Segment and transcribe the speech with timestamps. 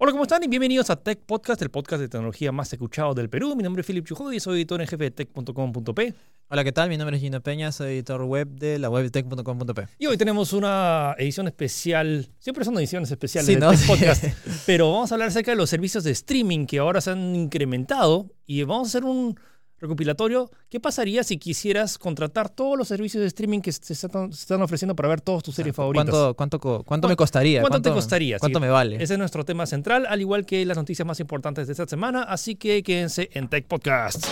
[0.00, 0.44] Hola, ¿cómo están?
[0.44, 3.56] Y bienvenidos a Tech Podcast, el podcast de tecnología más escuchado del Perú.
[3.56, 6.14] Mi nombre es Philip Chujodi, soy editor en jefe de tech.com.p.
[6.50, 6.88] Hola, ¿qué tal?
[6.88, 9.88] Mi nombre es Gino Peña, soy editor web de la web de tech.com.p.
[9.98, 13.72] Y hoy tenemos una edición especial, siempre son ediciones especiales Sí, de ¿no?
[13.72, 13.86] Tech.
[13.88, 14.24] Podcast,
[14.66, 18.30] pero vamos a hablar acerca de los servicios de streaming que ahora se han incrementado
[18.46, 19.36] y vamos a hacer un
[19.80, 20.50] recopilatorio.
[20.68, 24.62] ¿Qué pasaría si quisieras contratar todos los servicios de streaming que se están, se están
[24.62, 26.08] ofreciendo para ver todas tus series favoritas?
[26.10, 27.60] ¿Cuánto, cuánto, co- cuánto ¿Cuánto- me costaría?
[27.60, 28.38] cuánto te costaría?
[28.38, 28.62] ¿Cuánto Sí.
[28.62, 28.96] me vale?
[29.02, 32.22] Ese es nuestro tema central, al igual que las noticias más importantes de esta semana,
[32.22, 34.24] así que quédense en Tech Podcast.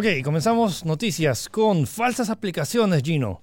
[0.00, 3.42] Ok, comenzamos noticias con falsas aplicaciones, Gino.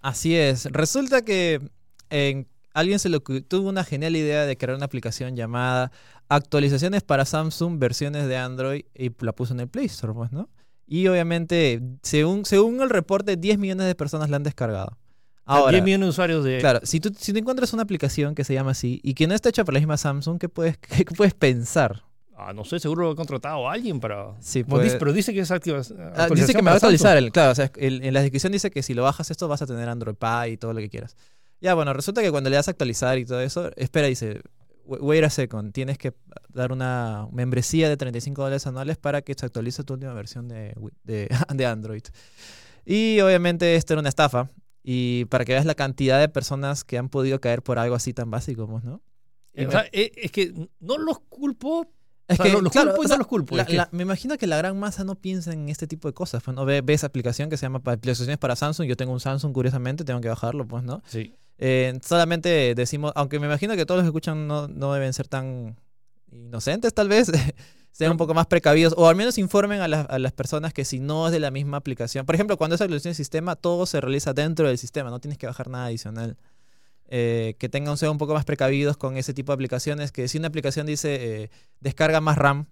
[0.00, 0.64] Así es.
[0.72, 1.60] Resulta que
[2.08, 5.92] en- alguien se tuvo una genial idea de crear una aplicación llamada
[6.30, 10.48] Actualizaciones para Samsung versiones de Android y la puso en el Play Store, pues, ¿no?
[10.86, 14.96] Y obviamente, según, según el reporte, 10 millones de personas la han descargado.
[15.44, 16.56] Ahora, 10 millones de usuarios de...
[16.58, 19.34] Claro, si tú, si tú encuentras una aplicación que se llama así y que no
[19.34, 22.02] está hecha por la misma Samsung, ¿qué puedes, qué puedes pensar?
[22.48, 24.34] Ah, no sé, seguro he contratado a alguien para...
[24.40, 25.80] Sí, pues- dice- pero dice que es activa.
[26.16, 27.16] Ah, dice que me va a actualizar.
[27.16, 29.62] El, claro, o sea, el- en la descripción dice que si lo bajas esto vas
[29.62, 31.16] a tener Android Pie y todo lo que quieras.
[31.60, 34.40] Ya, bueno, resulta que cuando le das a actualizar y todo eso, espera, dice,
[34.84, 36.12] "Wa- wait a second, tienes que
[36.48, 40.74] dar una membresía de 35 dólares anuales para que se actualice tu última versión de,
[41.04, 42.02] de, de Android.
[42.84, 44.50] Y obviamente esto era una estafa.
[44.82, 48.12] Y para que veas la cantidad de personas que han podido caer por algo así
[48.12, 49.00] tan básico, pues, ¿no?
[49.68, 51.86] O sea, eh, es que no los culpo.
[52.28, 53.68] Es O sea, lo- los claro, culpo y o no sea, los culpo, la- es
[53.68, 56.42] que- la- me imagino que la gran masa no piensa en este tipo de cosas.
[56.42, 56.64] Pues, ¿no?
[56.64, 58.86] Ve, ve esa aplicación que se llama aplicaciones para Samsung.
[58.86, 61.02] Yo tengo un Samsung, curiosamente, tengo que bajarlo, pues, ¿no?
[61.06, 61.34] Sí.
[61.58, 65.28] Eh, solamente decimos, aunque me imagino que todos los que escuchan no, no deben ser
[65.28, 65.76] tan
[66.30, 67.30] inocentes, tal vez.
[67.92, 70.86] Sean un poco más precavidos o al menos informen a, las- a las personas que
[70.86, 72.24] si no es de la misma aplicación.
[72.24, 75.36] Por ejemplo, cuando es actualización de sistema, todo se realiza dentro del sistema, no tienes
[75.36, 76.38] que bajar nada adicional.
[77.14, 80.12] Eh, que tengan sean un poco más precavidos con ese tipo de aplicaciones.
[80.12, 81.50] Que si una aplicación dice eh,
[81.80, 82.66] descarga más RAM,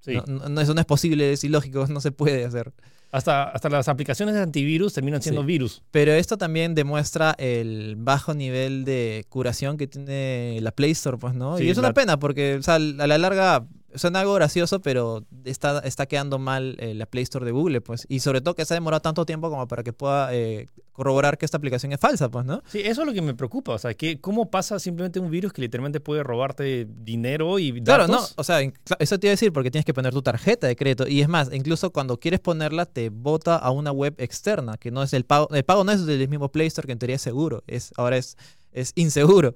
[0.00, 0.14] sí.
[0.14, 2.72] no, no- no, eso no es posible, es ilógico, no se puede hacer.
[3.10, 5.46] Hasta, hasta las aplicaciones de antivirus terminan siendo Sí.
[5.46, 5.82] virus.
[5.90, 11.34] Pero esto también demuestra el bajo nivel de curación que tiene la Play Store, pues,
[11.34, 11.58] ¿no?
[11.58, 14.80] Sí, y es una la- pena porque, o sea, a la larga suena algo gracioso,
[14.80, 18.06] pero está, está quedando mal eh, la Play Store de Google, pues.
[18.08, 21.38] Y sobre todo que se ha demorado tanto tiempo como para que pueda eh, corroborar
[21.38, 22.62] que esta aplicación es falsa, pues, ¿no?
[22.66, 23.72] Sí, eso es lo que me preocupa.
[23.72, 27.84] O sea, que ¿cómo pasa simplemente un virus que literalmente puede robarte dinero y datos?
[27.84, 28.60] Claro, no, o sea,
[28.98, 31.06] eso te iba a decir porque tienes que poner tu tarjeta de crédito.
[31.08, 35.02] Y es más, incluso cuando quieres ponerla, te bota a una web externa, que no
[35.02, 35.48] es el pago.
[35.52, 37.62] El pago no es del mismo Play Store, que en teoría es seguro.
[37.66, 38.36] Es, ahora es,
[38.72, 39.54] es inseguro.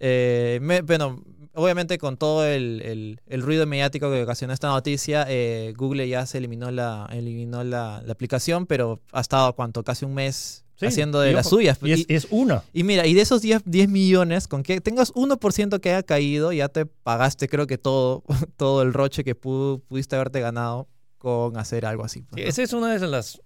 [0.00, 1.22] Eh, me- bueno,
[1.54, 6.26] obviamente con todo el, el- el ruido mediático que ocasionó esta noticia, eh, Google ya
[6.26, 9.82] se eliminó la, eliminó la, la aplicación, pero ha estado, ¿cuánto?
[9.82, 11.78] Casi un mes Sí, haciendo de las suyas.
[11.82, 12.62] Y es, Y- es una.
[12.74, 16.52] y mira, y de esos 10, 10 millones, con que tengas 1% que haya caído,
[16.52, 18.22] ya te pagaste creo que todo,
[18.58, 20.86] todo el roche que pu- pudiste haberte ganado
[21.16, 22.24] con hacer algo así.
[22.36, 23.40] Esa es una de las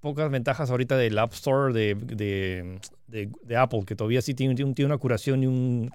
[0.00, 4.54] pocas ventajas ahorita del App Store de, de, de- de Apple, que todavía sí tiene,
[4.54, 5.90] tiene- tiene una curación y un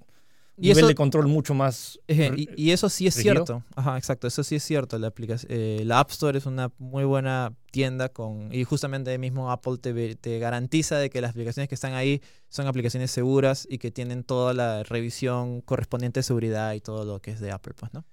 [0.58, 2.00] Y nivel eso- de control mucho más...
[2.08, 3.34] Y, y eso sí es rígido.
[3.46, 3.64] cierto.
[3.76, 5.00] Ajá, exacto, eso sí es cierto.
[5.00, 9.50] La, aplicación, eh, la App Store es una muy buena tienda con y justamente mismo
[9.52, 13.78] Apple te, te garantiza de que las aplicaciones que están ahí son aplicaciones seguras y
[13.78, 17.74] que tienen toda la revisión correspondiente de seguridad y todo lo que es de Apple,
[17.76, 18.06] pues, ¿no?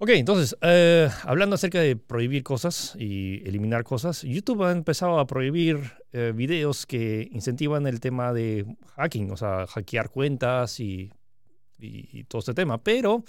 [0.00, 5.26] Ok, entonces, eh, hablando acerca de prohibir cosas y eliminar cosas, YouTube ha empezado a
[5.26, 8.64] prohibir eh, videos que incentivan el tema de
[8.94, 11.10] hacking, o sea, hackear cuentas y,
[12.28, 12.78] todo este tema.
[12.82, 13.24] Pero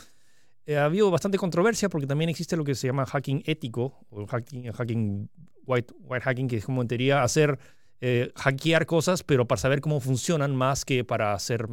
[0.67, 4.27] eh, ha habido bastante controversia porque también existe lo que se llama hacking ético, o
[4.27, 5.29] hacking, hacking
[5.65, 7.57] white, white hacking, que es como en teoría hacer,
[7.99, 11.67] eh, hackear cosas, pero para saber cómo funcionan más que para hacer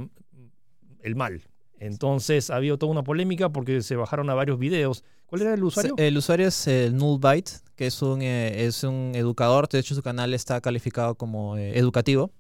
[1.02, 1.42] el mal.
[1.78, 5.04] Entonces ha habido toda una polémica porque se bajaron a varios videos.
[5.26, 5.94] ¿Cuál era el usuario?
[5.98, 9.68] El usuario es el Nullbyte, que es un, eh, es un educador.
[9.68, 12.32] De hecho, su canal está calificado como eh, educativo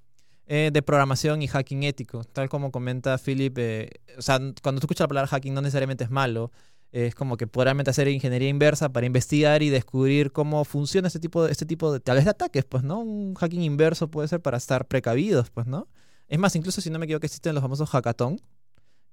[0.48, 2.22] eh, de programación y hacking ético.
[2.22, 6.04] Tal como comenta Philip, eh, o sea, cuando tú escuchas la palabra hacking no necesariamente
[6.04, 6.52] es malo.
[6.92, 11.44] Es como que probablemente hacer ingeniería inversa para investigar y descubrir cómo funciona este tipo
[11.44, 13.00] de, este tipo de, tal vez de ataques, pues, ¿no?
[13.00, 15.88] Un hacking inverso puede ser para estar precavidos, pues, ¿no?
[16.28, 18.40] Es más, incluso si no me equivoco, existen los famosos hackathon,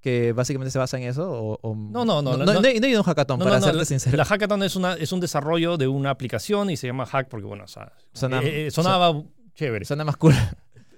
[0.04, 1.32] que básicamente se basa en eso.
[1.32, 2.68] O, o- No, no, no, No, no, no, no.
[2.68, 4.18] a un hackathon, para serte sincero.
[4.18, 7.48] La hackathon es, una, es un desarrollo de una aplicación y se llama hack porque,
[7.48, 9.24] bueno, o sea, Suena- eh, eh, sonaba
[9.56, 9.86] chévere.
[9.86, 10.34] Suena más cool.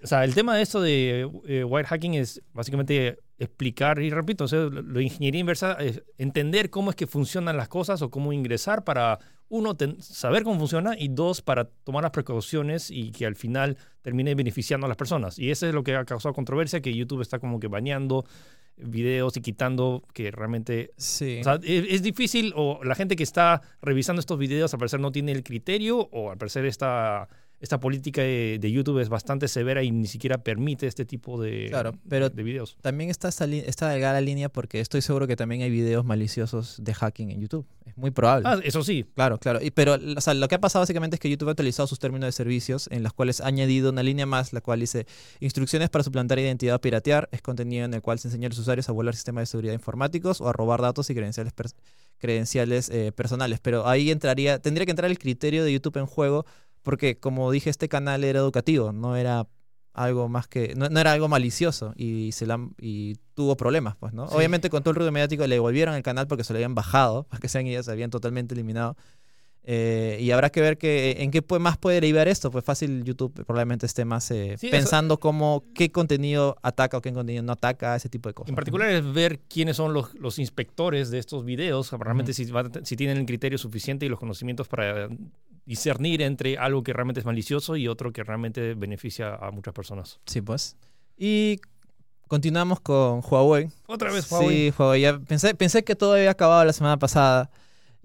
[0.03, 4.47] o sea, el tema de esto de eh, wirehacking es básicamente explicar, y repito, o
[4.47, 8.09] sea, lo lo de ingeniería inversa es entender cómo es que funcionan las cosas o
[8.09, 9.19] cómo ingresar para,
[9.49, 13.77] uno, ten- saber cómo funciona y dos, para tomar las precauciones y que al final
[14.01, 15.37] termine beneficiando a las personas.
[15.37, 18.25] Y eso es lo que ha causado controversia, que YouTube está como que bañando
[18.77, 21.39] videos y quitando que realmente Sí.
[21.41, 24.99] o sea, es, es difícil, o la gente que está revisando estos videos al parecer
[24.99, 27.27] no tiene el criterio, o al parecer esta,
[27.65, 31.67] esta política de, de YouTube es bastante severa y ni siquiera permite este tipo de,
[31.69, 32.77] Claro, pero- de videos.
[32.81, 36.93] También está esta, esta delgada línea porque estoy seguro que también hay videos maliciosos de
[36.93, 37.65] hacking en YouTube.
[37.85, 38.47] Es muy probable.
[38.47, 39.59] Ah, eso sí, Claro, claro.
[39.61, 41.99] Y, pero o sea, lo que ha pasado básicamente es que YouTube ha actualizado sus
[41.99, 45.05] términos de servicios en los cuales ha añadido una línea más, la cual dice
[45.39, 47.27] instrucciones para suplantar identidad o piratear.
[47.31, 49.73] Es contenido en el cual se enseña a los usuarios a volar sistemas de seguridad
[49.73, 51.53] informáticos o a robar datos y credenciales,
[52.17, 53.59] credenciales eh, personales.
[53.61, 56.45] Pero ahí entraría, tendría que entrar el criterio de YouTube en juego
[56.85, 59.47] porque, como dije, este canal era educativo, no era
[59.93, 64.11] algo más que no, no era algo malicioso y se la, y tuvo problemas pues
[64.13, 64.35] no Sí.
[64.35, 67.23] obviamente con todo el ruido mediático le devolvieron el canal porque se lo habían bajado
[67.29, 68.97] para que sean ellas se habían totalmente eliminado
[69.67, 73.03] Eh, y habrá que ver que, en qué puede- más puede derivar esto pues fácil
[73.03, 77.41] YouTube probablemente esté más eh, Sí, eso- pensando cómo qué contenido ataca o qué contenido
[77.41, 81.09] no ataca ese tipo de cosas en particular es ver quiénes son los, los inspectores
[81.09, 82.45] de estos videos, realmente si,
[82.83, 85.09] si tienen el criterio suficiente y los conocimientos para
[85.65, 90.19] discernir entre algo que realmente es malicioso y otro que realmente beneficia a muchas personas.
[90.27, 90.77] sí pues
[91.17, 91.59] y
[92.27, 94.69] continuamos con Huawei Otra vez, Huawei.
[94.69, 95.01] Sí, Huawei.
[95.01, 97.49] Ya pensé, pensé que todo había acabado la semana pasada.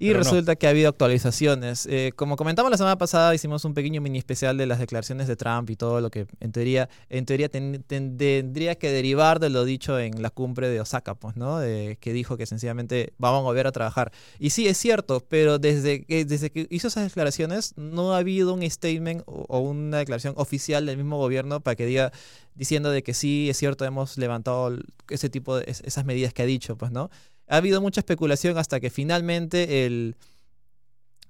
[0.03, 0.25] Y Pero no.
[0.25, 1.85] resulta que ha habido actualizaciones.
[1.85, 5.37] Eh, como comentamos la semana pasada, hicimos un pequeño mini especial de las declaraciones de
[5.37, 9.51] Trump y todo lo que en teoría, en teoría ten- ten- tendría que derivar de
[9.51, 11.59] lo dicho en la cumbre de Osaka, pues, ¿no?
[11.59, 14.11] De- que dijo que sencillamente vamos a volver a trabajar.
[14.39, 18.55] Y sí, es cierto, pero desde que, desde que hizo esas declaraciones no ha habido
[18.55, 22.11] un statement o, o una declaración oficial del mismo gobierno para que diga
[22.55, 24.77] diciendo de que sí, es cierto, hemos levantado
[25.11, 27.11] ese tipo de es- esas medidas que ha dicho, pues, ¿no?
[27.51, 30.15] Ha habido mucha especulación hasta que finalmente el,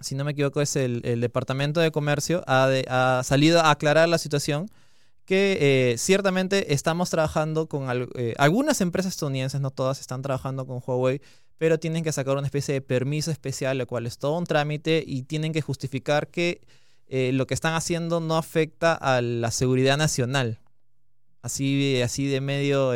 [0.00, 4.70] si no me equivoco, es el, Departamento de Comercio ha, salido a aclarar la situación
[5.24, 5.56] que
[5.92, 7.86] eh, ciertamente estamos trabajando con
[8.16, 11.22] eh, algunas empresas estadounidenses, no todas están trabajando con Huawei,
[11.56, 15.02] pero tienen que sacar una especie de permiso especial, lo cual es todo un trámite
[15.06, 16.60] y tienen que justificar que
[17.08, 20.58] eh, lo que están haciendo no afecta a la seguridad nacional.
[21.40, 22.92] Así, así de medio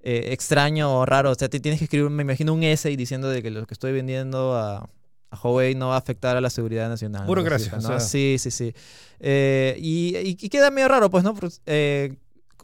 [0.00, 1.30] eh, extraño o raro.
[1.30, 3.74] O sea, te tienes que escribir, me imagino, un essay diciendo de que lo que
[3.74, 4.88] estoy vendiendo a,
[5.30, 7.26] a Huawei no va a afectar a la seguridad nacional.
[7.26, 7.78] Burocracia, ¿no?
[7.78, 8.00] o sea.
[8.00, 8.74] Sí, sí, sí.
[9.20, 11.34] Eh, y, queda medio raro, pues, ¿no?
[11.34, 12.16] Pues, eh,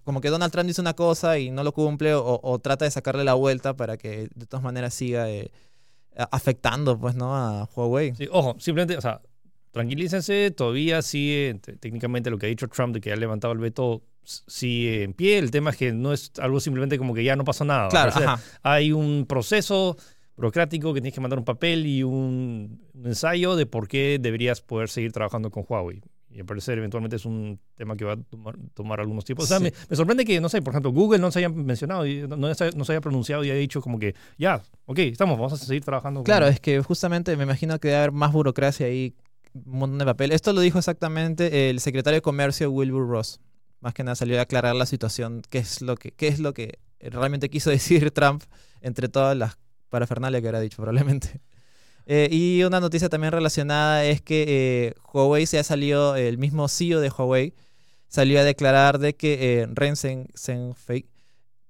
[0.04, 2.90] como que Donald Trump dice una cosa y no lo cumple o, o trata de
[2.90, 5.50] sacarle la vuelta para que de todas maneras siga eh,
[6.30, 7.34] afectando, pues, ¿no?
[7.34, 8.14] A Huawei.
[8.14, 9.20] Sí, ojo, simplemente, o sea,
[9.72, 14.02] tranquilícense, todavía sigue técnicamente lo que ha dicho Trump de que ha levantado el veto
[14.24, 15.38] sigue en pie.
[15.38, 17.88] El tema es que no es algo simplemente como que ya no pasó nada.
[17.88, 19.96] Claro, O sea, hay un proceso
[20.36, 24.60] burocrático que tienes que mandar un papel y un, un ensayo de por qué deberías
[24.60, 26.02] poder seguir trabajando con Huawei.
[26.30, 29.44] Y al parecer eventualmente es un tema que va a tomar, tomar algunos tiempos.
[29.44, 29.64] O sea, Sí.
[29.64, 32.36] me, me sorprende que, no sé, por ejemplo, Google no se haya mencionado, y no,
[32.36, 35.52] no se, no se haya pronunciado y haya dicho como que, ya, ok, estamos, vamos
[35.52, 36.18] a seguir trabajando.
[36.20, 39.14] con- Claro, es que justamente me imagino que debe haber más burocracia ahí,
[39.54, 40.32] un montón de papel.
[40.32, 43.38] Esto lo dijo exactamente el secretario de Comercio Wilbur Ross.
[43.84, 46.54] Más que nada salió a aclarar la situación, qué es lo que, qué es lo
[46.54, 48.42] que realmente quiso decir Trump
[48.80, 49.58] entre todas las
[49.90, 51.40] parafernalias que habrá dicho probablemente.
[52.06, 56.68] Eh, y una noticia también relacionada es que eh, Huawei se ha salido, el mismo
[56.68, 57.54] CEO de Huawei
[58.08, 61.06] salió a declarar de que eh, Ren Zhen- Zhengfei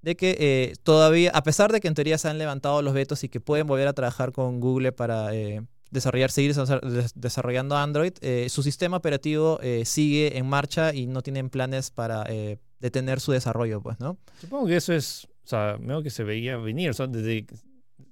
[0.01, 3.29] de que todavía, a pesar de que en teoría se han levantado los vetos y
[3.29, 5.29] que pueden volver a trabajar con Google para
[5.95, 11.07] desarrollar, seguir desa- des- desarrollando Android, eh, su sistema operativo eh, sigue en marcha y
[11.07, 14.17] no tienen planes para eh, detener su desarrollo, pues, ¿no?
[14.39, 17.45] Supongo que eso es, o sea, veo que se veía venir, o sea, desde,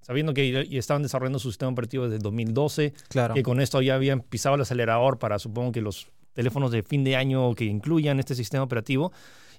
[0.01, 3.33] sabiendo que estaban desarrollando su sistema operativo desde 2012, Claro.
[3.35, 7.03] que con esto ya habían pisado el acelerador para, supongo que los teléfonos de fin
[7.03, 9.11] de año que incluyan este sistema operativo.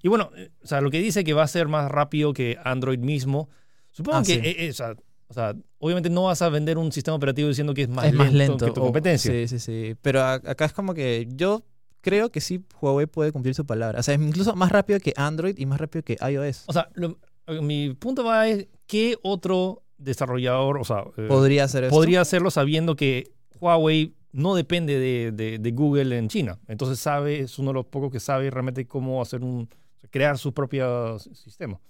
[0.02, 0.30] Y bueno,
[0.62, 3.48] o sea, lo que dice que va a ser más rápido que Android mismo,
[3.92, 4.40] supongo Ah, que, sí.
[4.42, 4.94] eh, eh, o, sea,
[5.28, 8.12] o sea, obviamente no vas a vender un sistema operativo diciendo que es más, es
[8.12, 8.66] lento, más lento.
[8.66, 9.32] que tu competencia.
[9.32, 9.96] sí, sí, sí.
[10.02, 11.62] Pero a- acá es como que yo
[12.00, 14.00] creo que sí Huawei puede cumplir su palabra.
[14.00, 16.64] O sea, es incluso más rápido que Android y más rápido que iOS.
[16.66, 17.18] O sea, lo-
[17.62, 21.94] mi punto va es, ¿qué otro desarrollador, o sea, eh, Podría ser esto.
[21.96, 26.58] podría hacerlo sabiendo que Huawei no depende de, de- de Google en China.
[26.68, 29.68] Entonces sabe, es uno de los pocos que sabe realmente cómo hacer un,
[30.10, 31.80] crear su propio sistema.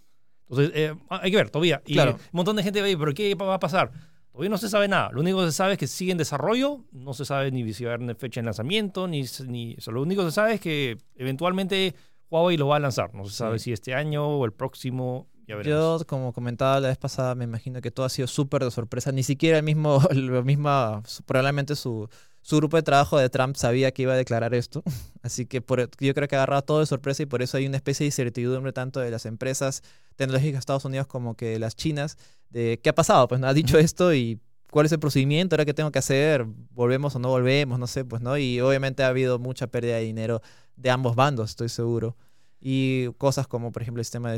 [0.48, 1.82] Entonces, eh, hay que ver todavía.
[1.86, 2.12] Y Claro.
[2.14, 3.90] un montón de gente va a decir, pero ¿qué va a pasar?
[4.32, 5.10] Todavía no se sabe nada.
[5.12, 6.84] Lo único que se sabe es que sigue en desarrollo.
[6.92, 9.94] No se sabe ni si va a haber fecha de lanzamiento, ni, ni o sea,
[9.94, 11.94] lo único que se sabe es que eventualmente
[12.30, 13.14] Huawei lo va a lanzar.
[13.14, 15.28] No se sabe si este año o el próximo.
[15.46, 18.70] Ya Yo, como comentaba la vez pasada, me imagino que todo ha sido súper de
[18.70, 19.12] sorpresa.
[19.12, 22.08] Ni siquiera el mismo, lo misma, probablemente su,
[22.44, 24.82] su grupo de trabajo de Trump sabía que iba a declarar esto.
[25.22, 27.66] Así que por, yo creo que ha agarrado todo de sorpresa y por eso hay
[27.66, 29.82] una especie de incertidumbre tanto de las empresas
[30.16, 32.18] tecnológicas de Estados Unidos como que de las chinas
[32.50, 33.28] de qué ha pasado.
[33.28, 34.38] Pues no ha dicho esto y
[34.70, 38.04] cuál es el procedimiento, ahora qué tengo que hacer, volvemos o no volvemos, no sé,
[38.04, 38.36] pues no.
[38.36, 40.42] Y obviamente ha habido mucha pérdida de dinero
[40.76, 42.14] de ambos bandos, estoy seguro.
[42.60, 44.34] Y cosas como, por ejemplo, el sistema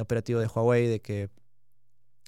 [0.00, 1.28] operativo de Huawei, de que,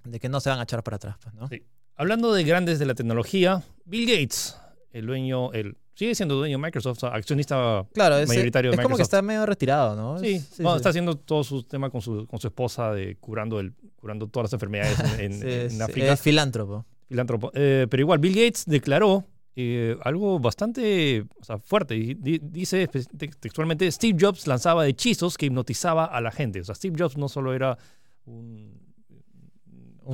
[0.04, 1.16] de que no se van a echar para atrás.
[1.22, 1.48] Pues, ¿no?
[1.94, 4.56] Hablando de grandes de la tecnología, Bill Gates,
[4.92, 8.78] el dueño, el, sigue siendo dueño de Microsoft, accionista mayoritario de Microsoft.
[8.78, 10.18] Es como que está medio retirado, ¿no?
[10.18, 14.26] Sí, está haciendo todo su tema con su, con su esposa de curando, el, curando
[14.28, 16.12] todas las enfermedades en, en, África.
[16.12, 16.84] Es filántropo.
[17.08, 17.50] Filántropo.
[17.54, 21.24] Eh, pero igual, Bill Gates declaró eh, algo bastante
[21.64, 21.94] fuerte.
[21.96, 26.60] Y dice textualmente, Steve Jobs lanzaba hechizos que hipnotizaba a la gente.
[26.60, 27.76] O sea, Steve Jobs no solo era
[28.24, 28.80] un,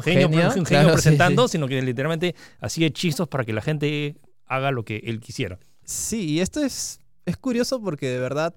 [0.03, 0.29] genio,
[0.93, 4.17] presentando, sino que literalmente hacía hechizos para que la gente
[4.49, 5.59] haga lo que él quisiera.
[5.85, 8.55] Sí, y esto es, es curioso porque de verdad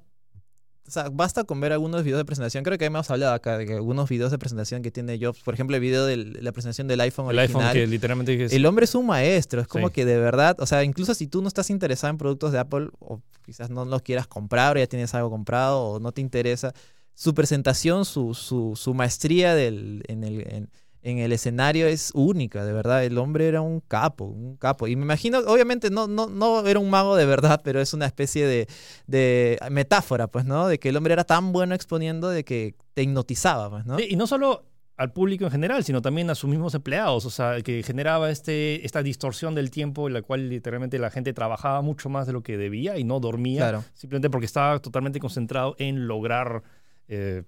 [0.87, 2.65] o sea, basta con ver algunos videos de presentación.
[2.65, 5.39] Creo que hemos hablado acá de algunos videos de presentación que tiene Jobs.
[5.41, 8.83] Por ejemplo, el video de la presentación del iPhone el iPhone que literalmente El hombre
[8.85, 9.61] es un maestro.
[9.61, 12.51] Es como que de verdad, o sea, incluso si tú no estás interesado en productos
[12.51, 16.11] de Apple o quizás no los quieras comprar o ya tienes algo comprado o no
[16.11, 16.73] te interesa,
[17.13, 20.69] su presentación, su, su, su maestría del, en el en
[21.03, 23.03] el escenario es única, de verdad.
[23.03, 24.87] El hombre era un capo, un capo.
[24.87, 28.05] Y me imagino, obviamente no, no, no era un mago de verdad, pero es una
[28.05, 28.67] especie de,
[29.07, 30.67] de metáfora, pues, ¿no?
[30.67, 33.99] De que el hombre era tan bueno exponiendo de que te hipnotizaba, pues, ¿no?
[33.99, 34.65] y no solo
[35.01, 38.85] al público en general, sino también a sus mismos empleados, o sea, que generaba este,
[38.85, 42.43] esta distorsión del tiempo en la cual literalmente la gente trabajaba mucho más de lo
[42.43, 46.61] que debía y no dormía, simplemente porque estaba totalmente concentrado en lograr
[47.07, 47.41] eh,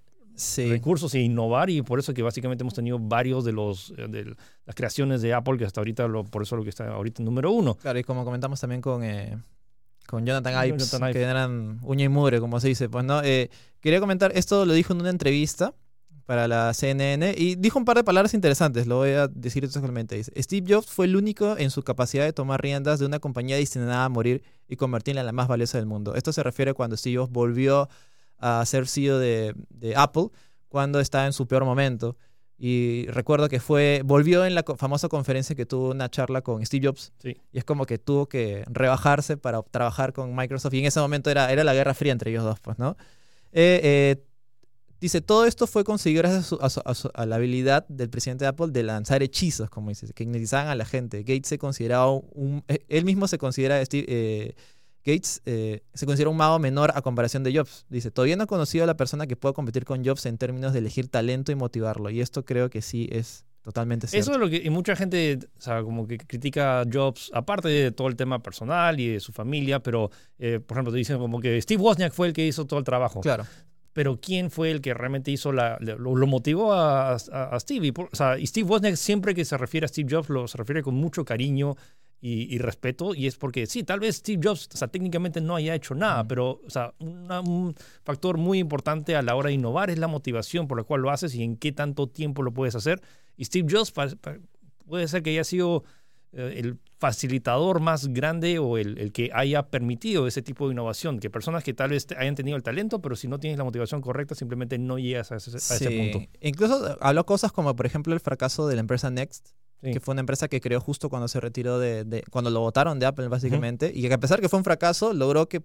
[0.57, 4.35] recursos e innovar y por eso que básicamente hemos tenido varios de los eh, de
[4.65, 7.25] las creaciones de Apple que hasta ahorita lo, por eso lo que está ahorita en
[7.25, 7.75] número uno.
[7.75, 9.37] Claro, y como comentamos también con, eh,
[10.07, 12.89] con Jonathan Ives, que eran uña y mugre, como se dice.
[12.89, 13.49] Pues no, eh,
[13.79, 15.73] quería comentar, esto lo dijo en una entrevista
[16.25, 20.15] para la CNN y dijo un par de palabras interesantes, lo voy a decir exactamente.
[20.15, 23.57] Dice, Steve Jobs fue el único en su capacidad de tomar riendas de una compañía
[23.57, 26.15] destinada a morir y convertirla en la más valiosa del mundo.
[26.15, 27.89] Esto se refiere cuando Steve Jobs volvió
[28.43, 29.55] a ser CEO de,
[29.95, 30.27] Apple
[30.67, 32.17] cuando estaba en su peor momento.
[32.57, 36.87] Y recuerdo que fue, volvió en la famosa conferencia que tuvo una charla con Steve
[36.87, 37.13] Jobs.
[37.23, 40.73] Y es como que tuvo que rebajarse para trabajar con Microsoft.
[40.73, 42.95] Y en ese momento era, era la guerra fría entre ellos dos, pues, ¿no?
[43.51, 44.23] Eh, eh,
[44.99, 46.53] dice, todo esto fue conseguido gracias
[47.13, 50.75] a, la habilidad del presidente de Apple de lanzar hechizos, como dice, que hipnotizaban a
[50.75, 51.23] la gente.
[51.23, 52.63] Gates se consideraba un...
[52.67, 54.55] Eh, él mismo se considera Steve,
[55.05, 57.85] Gates eh, se considera un mago menor a comparación de Jobs.
[57.89, 60.73] Dice, todavía no he conocido a la persona que pueda competir con Jobs en términos
[60.73, 62.09] de elegir talento y motivarlo.
[62.09, 64.21] Y esto creo que sí es totalmente cierto.
[64.21, 67.67] Eso es lo que y mucha gente, o sea, como que critica a Jobs, aparte
[67.67, 71.17] de todo el tema personal y de su familia, pero, eh, por ejemplo, te dicen
[71.17, 73.21] como que Steve Wozniak fue el que hizo todo el trabajo.
[73.21, 73.45] Claro.
[73.93, 77.17] Pero ¿quién fue el que realmente hizo la, lo, motivó a,
[77.59, 77.87] Steve?
[77.87, 80.57] Y, o sea, y Steve Wozniak siempre que se refiere a Steve Jobs lo se
[80.57, 81.75] refiere con mucho cariño
[82.25, 85.75] y, respeto, y es porque sí, tal vez Steve Jobs, o sea, técnicamente no haya
[85.75, 87.75] hecho nada, pero, o sea, un
[88.05, 91.09] factor muy importante a la hora de innovar es la motivación por la cual lo
[91.09, 93.01] haces y en qué tanto tiempo lo puedes hacer.
[93.35, 93.91] Y Steve Jobs
[94.85, 95.83] puede ser que haya sido
[96.31, 101.19] eh, el facilitador más grande o el, el, que haya permitido ese tipo de innovación,
[101.19, 103.99] que personas que tal vez hayan tenido el talento, pero si no tienes la motivación
[103.99, 106.25] correcta, simplemente no llegas a ese, a ese punto.
[106.39, 109.49] Incluso habló cosas como, por ejemplo, el fracaso de la empresa Next,
[109.91, 113.05] que fue una empresa que creó justo cuando se retiró de, cuando lo votaron de
[113.05, 115.63] Apple básicamente, y que a pesar que fue un fracaso, logró que,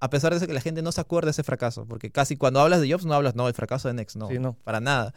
[0.00, 2.60] a pesar de que la gente no se acuerde de ese fracaso, porque casi cuando
[2.60, 4.54] hablas de Jobs no hablas, no, del fracaso de Next, no, no.
[4.64, 5.12] para nada.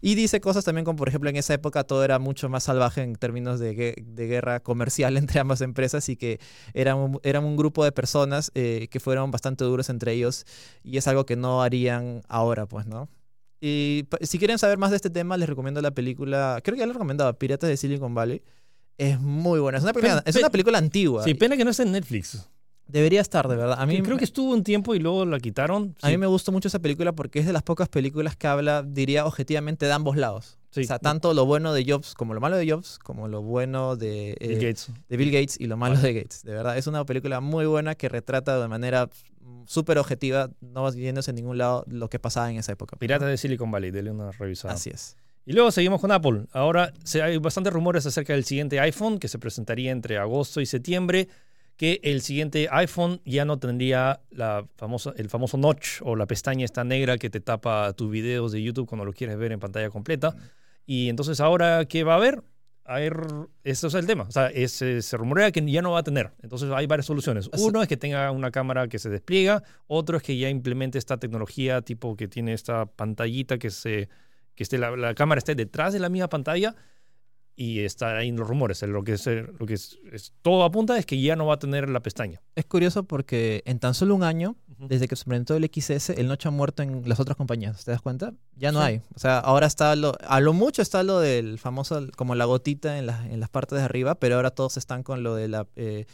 [0.00, 3.02] Y dice cosas también como, por ejemplo, en esa época todo era mucho más salvaje
[3.02, 6.38] en términos de, de guerra comercial entre ambas empresas y que
[6.74, 10.44] eran un, eran un grupo de personas eh, que fueron bastante duros entre ellos
[10.82, 13.08] y es algo que no harían ahora, pues, ¿no?
[13.60, 16.86] Y si quieren saber más de este tema, les recomiendo la película, creo que ya
[16.86, 18.42] lo he recomendado, Piratas de Silicon Valley.
[18.98, 19.78] Es muy buena.
[19.78, 21.22] Es una película, es una película antigua.
[21.22, 22.48] Sí, pena que no esté en Netflix.
[22.86, 23.76] Debería estar, de verdad.
[23.80, 25.96] A mí creo que estuvo un tiempo y luego la quitaron.
[26.02, 28.82] A mí me gustó mucho esa película porque es de las pocas películas que habla,
[28.82, 30.58] diría, objetivamente de ambos lados.
[30.76, 33.96] O sea, tanto lo bueno de Jobs como lo malo de Jobs, como lo bueno
[33.96, 34.90] de, Bill, eh, Gates.
[35.08, 36.42] de Bill Gates y lo malo de Gates.
[36.42, 39.08] De verdad, es una película muy buena que retrata de manera
[39.66, 42.96] súper objetiva, no yéndose en ningún lado lo que pasaba en esa época.
[42.96, 44.74] Piratas de Silicon Valley, denle una revisada.
[44.74, 45.16] Así es.
[45.44, 46.46] Y luego seguimos con Apple.
[46.52, 46.92] Ahora
[47.22, 51.28] hay bastantes rumores acerca del siguiente iPhone que se presentaría entre agosto y septiembre,
[51.76, 56.64] que el siguiente iPhone ya no tendría la famosa, el famoso notch o la pestaña
[56.64, 59.90] esta negra que te tapa tus videos de YouTube cuando lo quieres ver en pantalla
[59.90, 60.34] completa.
[60.86, 62.42] Y entonces ahora, ¿qué va a haber?
[62.84, 63.16] A ver,
[63.64, 64.22] eso es el tema.
[64.28, 66.30] O sea, es, eh, se rumorea que ya no va a tener.
[66.42, 67.50] Entonces hay varias soluciones.
[67.68, 69.64] Uno es que tenga una cámara que se despliega.
[69.88, 74.08] Otro es que ya implemente esta tecnología tipo que tiene esta pantallita que se
[74.54, 76.74] que esté la, la cámara esté detrás de la misma pantalla
[77.56, 78.80] y está ahí en los rumores.
[78.82, 81.58] Lo que, es, lo que es, es- todo apunta es que ya no va a
[81.58, 82.40] tener la pestaña.
[82.54, 84.56] Es curioso porque en tan solo un año.
[84.78, 87.84] Desde que se presentó el XS, el Notch ha muerto en las otras compañías.
[87.84, 88.32] ¿Te das cuenta?
[88.56, 88.84] Ya no Sí.
[88.86, 89.02] hay.
[89.14, 92.98] O sea, ahora está lo, a lo mucho está lo del famoso, como la gotita
[92.98, 95.66] en, las en las partes de arriba, pero ahora todos están con lo de la,
[95.76, 96.06] eh,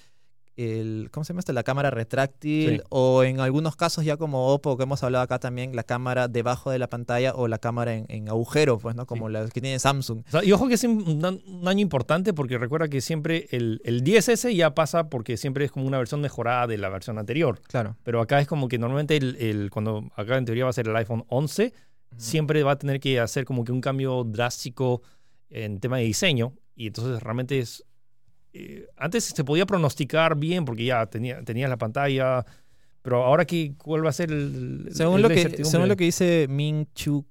[0.56, 1.52] el, ¿cómo se llama este?
[1.52, 2.80] La cámara retráctil Sí.
[2.90, 6.70] o en algunos casos ya como Oppo, que hemos hablado acá también, la cámara debajo
[6.70, 9.06] de la pantalla o la cámara en, en agujero, pues, ¿no?
[9.06, 10.22] Como la que tiene Samsung.
[10.26, 13.46] O sea, y ojo que es un, un- un año importante porque recuerda que siempre
[13.50, 17.18] el, el 10S ya pasa porque siempre es como una versión mejorada de la versión
[17.18, 17.60] anterior.
[17.68, 17.96] Claro.
[18.02, 20.86] Pero acá es como que normalmente el, el- cuando acá en teoría va a ser
[20.88, 21.72] el iPhone 11,
[22.16, 25.02] siempre va a tener que hacer como que un cambio drástico
[25.48, 26.52] en tema de diseño.
[26.76, 27.84] Y entonces realmente es...
[28.52, 32.44] eh, antes se podía pronosticar bien porque ya tenía, tenías la pantalla,
[33.02, 34.88] pero ahora que, ¿cuál va a ser el...
[34.92, 37.24] Según, el lo que, según lo que dice Ming Chu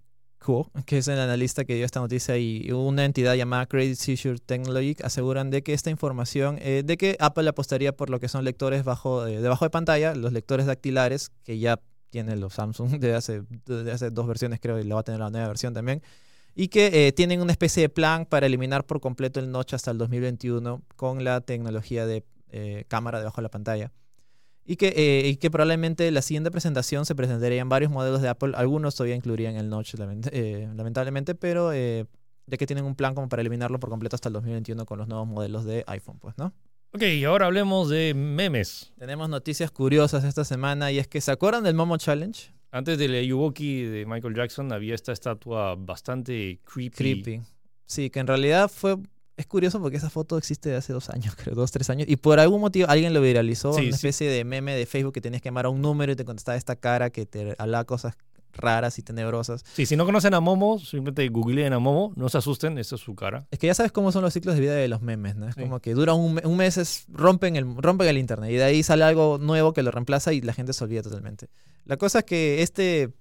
[0.44, 4.40] Kuo, que es el analista que dio esta noticia, y una entidad llamada Credit Seizure
[4.40, 8.44] Technology aseguran de que esta información, eh, de que Apple apostaría por lo que son
[8.44, 13.14] lectores bajo, eh, debajo de pantalla, los lectores dactilares, que ya tienen los Samsung de
[13.14, 16.02] hace, de hace dos versiones, creo, y lo va a tener la nueva versión también.
[16.56, 19.92] Y que eh, tienen una especie de plan para eliminar por completo el notch hasta
[19.92, 23.92] el 2021 con la tecnología de eh, cámara debajo de la pantalla.
[24.66, 28.30] Y que, eh, y que probablemente la siguiente presentación se presentaría en varios modelos de
[28.30, 28.52] Apple.
[28.56, 32.06] Algunos todavía incluirían el notch, lament- eh, lamentablemente, pero eh,
[32.46, 35.08] ya que tienen un plan como para eliminarlo por completo hasta el 2021 con los
[35.08, 36.54] nuevos modelos de iPhone, pues, ¿no?
[36.94, 38.92] Ok, y ahora hablemos de memes.
[39.00, 42.52] Tenemos noticias curiosas esta semana y es que ¿se acuerdan del Momo Challenge?
[42.72, 46.96] Antes del Ayuwoki de Michael Jackson había esta estatua bastante creepy.
[46.96, 47.42] Creepy.
[47.86, 48.98] Sí, que en realidad fue...
[49.38, 52.08] Es curioso porque esa foto existe de hace dos años, creo, dos, tres años.
[52.08, 53.96] Y por algún motivo alguien lo viralizó, Sí, una sí.
[53.96, 56.58] especie de meme de Facebook que tenías que llamar a un número y te contestaba
[56.58, 58.16] esta cara que te hablaba cosas
[58.54, 59.64] raras y tenebrosas.
[59.74, 63.02] Sí, si no conocen a Momo, simplemente googleen a Momo, no se asusten, esa es
[63.02, 63.48] su cara.
[63.52, 65.48] Es que ya sabes cómo son los ciclos de vida de los memes, ¿no?
[65.48, 65.62] Es Sí.
[65.62, 68.64] como que dura un, me- un mes, es- rompen, el, rompen el internet y de
[68.64, 71.48] ahí sale algo nuevo que lo reemplaza y la gente se olvida totalmente.
[71.86, 73.14] La cosa es que este,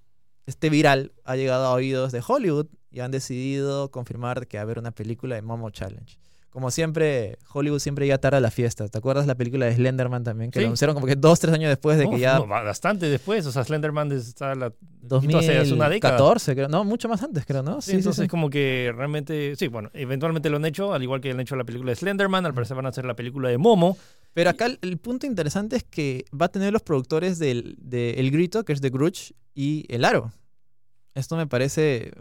[0.45, 4.63] este viral ha llegado a oídos de Hollywood y han decidido confirmar que va a
[4.63, 6.17] haber una película de Momo Challenge.
[6.51, 8.85] Como siempre, Hollywood siempre llega tarde a la fiesta.
[8.89, 10.51] ¿Te acuerdas la película de Slenderman también?
[10.51, 10.63] Que Sí.
[10.63, 12.39] lo anunciaron como que dos, tres años después de que ya...
[12.39, 16.17] no, bastante después, o sea, Slenderman está la, hace- hace una década.
[16.17, 16.67] 2014, creo.
[16.67, 17.81] No, mucho más antes, creo, ¿no?
[17.81, 21.39] Sí, entonces como que realmente, sí, bueno, eventualmente lo han hecho, al igual que han
[21.39, 23.97] hecho la película de Slenderman, al parecer van a hacer la película de Momo.
[24.33, 28.11] Pero acá el, el punto interesante es que va a tener los productores del de
[28.15, 30.33] El Grito, que es de Grudge, y El Aro.
[31.13, 32.11] Esto me parece...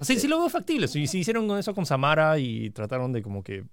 [0.00, 0.88] Sí, sí lo veo factible.
[0.88, 3.64] Si, si hicieron eso con Samara y trataron de como que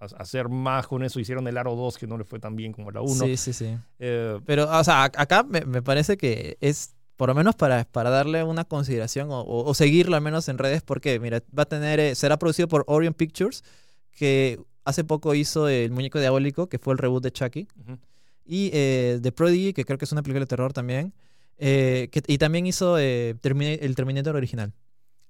[0.00, 2.90] hacer más con eso, hicieron el Aro 2 que no le fue tan bien como
[2.90, 3.24] la 1.
[3.26, 3.76] Sí, sí, sí.
[3.98, 7.84] Eh, Pero, o sea, ac- acá me, me parece que es, por lo menos para,
[7.84, 11.64] para darle una consideración o, o- o seguirlo al menos en redes, porque, mira, va
[11.64, 13.64] a tener, eh, será producido por Orion Pictures,
[14.12, 17.68] que hace poco hizo El Muñeco Diabólico, que fue el reboot de Chucky.
[18.44, 21.12] y eh, The Prodigy, que creo que es una película de terror también,
[21.58, 22.96] eh, que- y también hizo
[23.40, 24.72] Termina- el Terminator original,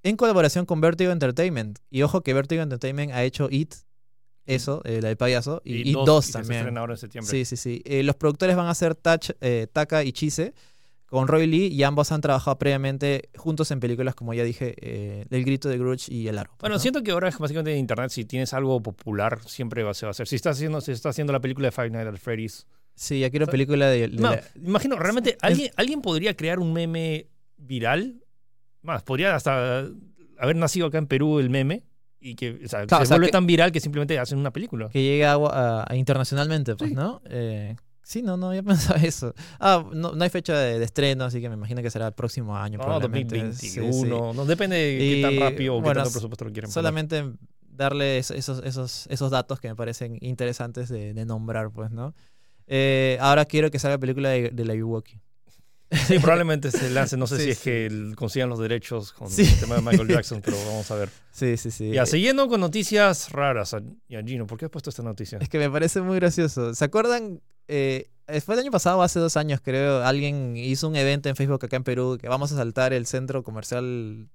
[0.04, 1.78] en colaboración con Vertigo Entertainment.
[1.90, 3.74] Y ojo que Vertigo Entertainment ha hecho It,
[4.48, 6.58] eso, eh, la del payaso, y, 2 que Se también.
[6.60, 7.30] estrena ahora en septiembre.
[7.30, 7.82] Sí, sí, sí.
[7.84, 10.54] Eh, los productores van a ser Tach- eh, Taka y Chise
[11.06, 15.24] con Roy Lee y ambos han trabajado previamente juntos en películas como ya dije, eh,
[15.30, 16.50] El Grito de Grudge y El Aro.
[16.60, 16.78] Bueno, ¿no?
[16.80, 20.10] siento que ahora es básicamente en internet, si tienes algo popular, siempre va, se va
[20.10, 20.26] a hacer.
[20.28, 22.66] Si estás haciendo, si estás haciendo la película de Five Nights at Freddy's.
[22.94, 24.08] Sí, ya quiero película de...
[24.08, 28.22] de No, la- imagino, realmente, ¿alguien, ¿alguien podría crear un meme viral?
[28.82, 29.86] Más, podría hasta
[30.38, 31.84] haber nacido acá en Perú el meme
[32.20, 34.38] y que o sea, Claro, se o sea, vuelve que- tan viral que simplemente hacen
[34.38, 34.88] una película.
[34.88, 36.94] que llegue a, a- a internacionalmente, pues, Sí.
[36.96, 37.20] ¿no?
[37.26, 38.62] Eh, sí, no, no, yo
[38.96, 39.34] pensaba eso.
[39.60, 42.12] Ah, no, no hay fecha de, de estreno, así que me imagino que será el
[42.14, 42.78] próximo año.
[42.78, 43.52] No, probablemente.
[43.52, 44.32] Sí, 2021.
[44.32, 44.36] sí.
[44.38, 46.74] No, depende de qué tan rápido o qué tanto presupuesto lo quieren poner.
[46.74, 47.24] Solamente
[47.70, 52.14] darle es- esos, esos, esos datos que me parecen interesantes de, de nombrar, pues, ¿no?
[52.66, 55.20] Eh, ahora quiero que salga película de, de la Yuwoki.
[55.90, 57.16] Sí, probablemente se lance.
[57.16, 57.64] No sé Sí, si es sí.
[57.64, 59.42] que consigan los derechos con Sí.
[59.42, 61.08] el tema de Michael Jackson, pero vamos a ver.
[61.32, 61.90] Sí, sí, sí.
[61.92, 63.74] Ya, Eh, siguiendo con noticias raras.
[64.08, 65.38] Ya, Gino, ¿por qué has puesto esta noticia?
[65.40, 66.74] Es que me parece muy gracioso.
[66.74, 67.40] ¿Se acuerdan?
[67.68, 68.08] Eh,
[68.44, 71.76] fue el año pasado, hace dos años creo, alguien hizo un evento en Facebook acá
[71.76, 74.28] en Perú que vamos a saltar el centro comercial,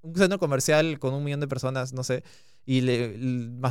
[0.00, 2.24] un centro comercial con un millón de personas, no sé,
[2.64, 3.16] y le-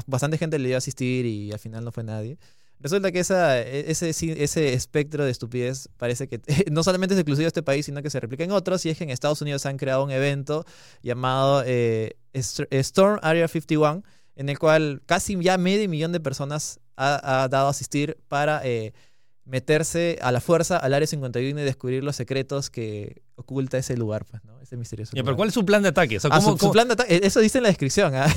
[0.06, 2.38] bastante gente le dio a asistir y al final no fue nadie.
[2.84, 6.40] Resulta que esa, e, ese, ese espectro de estupidez parece que
[6.72, 8.86] no solamente es exclusivo de este país, sino que se replica en otros.
[8.86, 10.66] Y es que en Estados Unidos han creado un evento
[11.02, 14.04] llamado eh, St- Storm Area 51,
[14.36, 18.62] en el cual casi ya medio millón de personas ha, ha dado a asistir para
[18.66, 18.94] eh,
[19.46, 24.26] meterse a la fuerza al Área 51 y descubrir los secretos que oculta ese lugar,
[24.26, 24.60] pues, ¿no?
[24.62, 25.36] Ese misterioso Ya, pero.
[25.36, 26.18] ¿cuál es su plan de ataque?
[26.18, 28.16] O sea, Ah, ¿cómo- su, su cómo- plan de ataque- eso dice en la descripción.
[28.16, 28.28] ¿ah?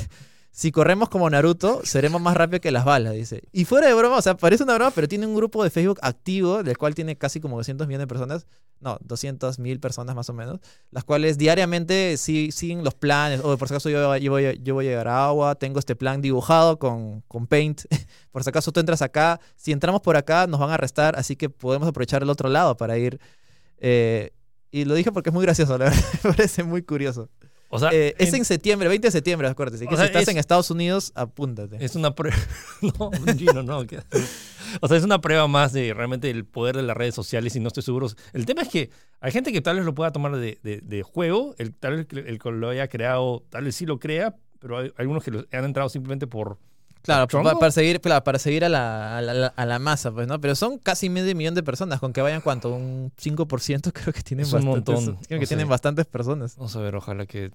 [0.57, 3.43] Si corremos como Naruto, seremos más rápidos que las balas, dice.
[3.53, 5.99] Y fuera de broma, o sea, parece una broma, pero tiene un grupo de Facebook
[6.01, 8.47] activo, del cual tiene casi como 200 millones de personas,
[8.81, 13.41] no, 200 mil personas más o menos, las cuales diariamente sí, siguen los planes.
[13.45, 15.95] O por si acaso yo, yo voy, yo voy a llegar a agua, tengo este
[15.95, 17.83] plan dibujado con, con Paint.
[18.33, 21.37] por si acaso tú entras acá, si entramos por acá nos van a arrestar, así
[21.37, 23.21] que podemos aprovechar el otro lado para ir.
[23.77, 24.31] eh,
[24.71, 27.29] y lo dije porque es muy gracioso, la verdad, me parece muy curioso.
[27.77, 29.77] O sea, Eh, es en- en septiembre, 20 de septiembre, acuérdate.
[29.77, 31.83] Así que O sea, si estás es- en Estados Unidos, apúntate.
[31.85, 32.37] Es una prueba.
[32.83, 33.87] no, Gino, no.
[33.87, 34.01] que-
[34.81, 37.61] O sea, es una prueba más de realmente el poder de las redes sociales y
[37.61, 38.09] no estoy seguro.
[38.33, 41.03] El tema es que hay gente que tal vez lo pueda tomar de, de- de
[41.03, 44.79] juego, el, tal vez el que lo haya creado, tal vez sí lo crea, pero
[44.79, 46.59] hay algunos que lo- han entrado simplemente por.
[47.07, 47.45] Claro, ¿chongo?
[47.51, 50.41] pa- para seguir, claro, para seguir a la, a, la, a la masa, pues, ¿no?
[50.41, 54.23] Pero son casi medio millón de personas, con que vayan cuánto, un 5% creo que
[54.23, 55.49] tienen bastantes, montón, creo no que sé.
[55.49, 56.57] tienen bastantes personas.
[56.57, 57.51] Vamos a ver, ojalá que.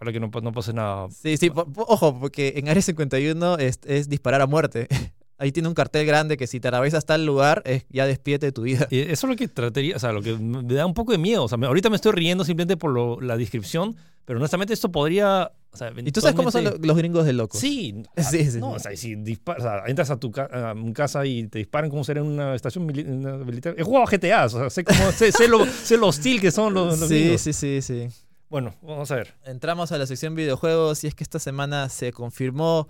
[0.00, 1.08] Ojalá que no, no pase nada.
[1.10, 4.86] Sí, sí, ojo, porque en Área 51 es, es disparar a muerte.
[5.38, 8.52] Ahí tiene un cartel grande que si te atraviesas tal lugar, es, ya despídete de
[8.52, 8.88] tu vida.
[8.90, 11.44] Eso es lo que trataría, o sea, lo que me da un poco de miedo.
[11.44, 14.90] O sea, me- ahorita me estoy riendo simplemente por lo- la descripción, pero honestamente esto
[14.90, 15.52] podría.
[15.70, 17.60] o sea, ¿Y tú sabes cómo son los gringos de locos?
[17.60, 18.76] Sí, Sí, sí, no, sí.
[18.76, 21.58] o sea, si dispar- o sea, entras a tu ca- a un casa y te
[21.58, 23.74] disparan como ser en una estación mili- en una militar.
[23.78, 26.74] He jugado GTA, o sea, sé, cómo, sé, sé lo, sé lo hostil que son
[26.74, 27.40] los, los sí, gringos.
[27.42, 28.08] sí, sí, sí.
[28.50, 29.34] Bueno, vamos a ver.
[29.44, 32.88] Entramos a la sección videojuegos y es que esta semana se confirmó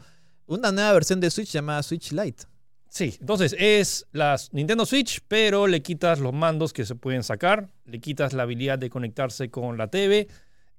[0.49, 2.45] una nueva versión de Switch llamada Switch Lite.
[2.91, 7.69] Sí, entonces es la Nintendo Switch, pero le quitas los mandos que se pueden sacar,
[7.85, 10.27] le quitas la habilidad de conectarse con la TV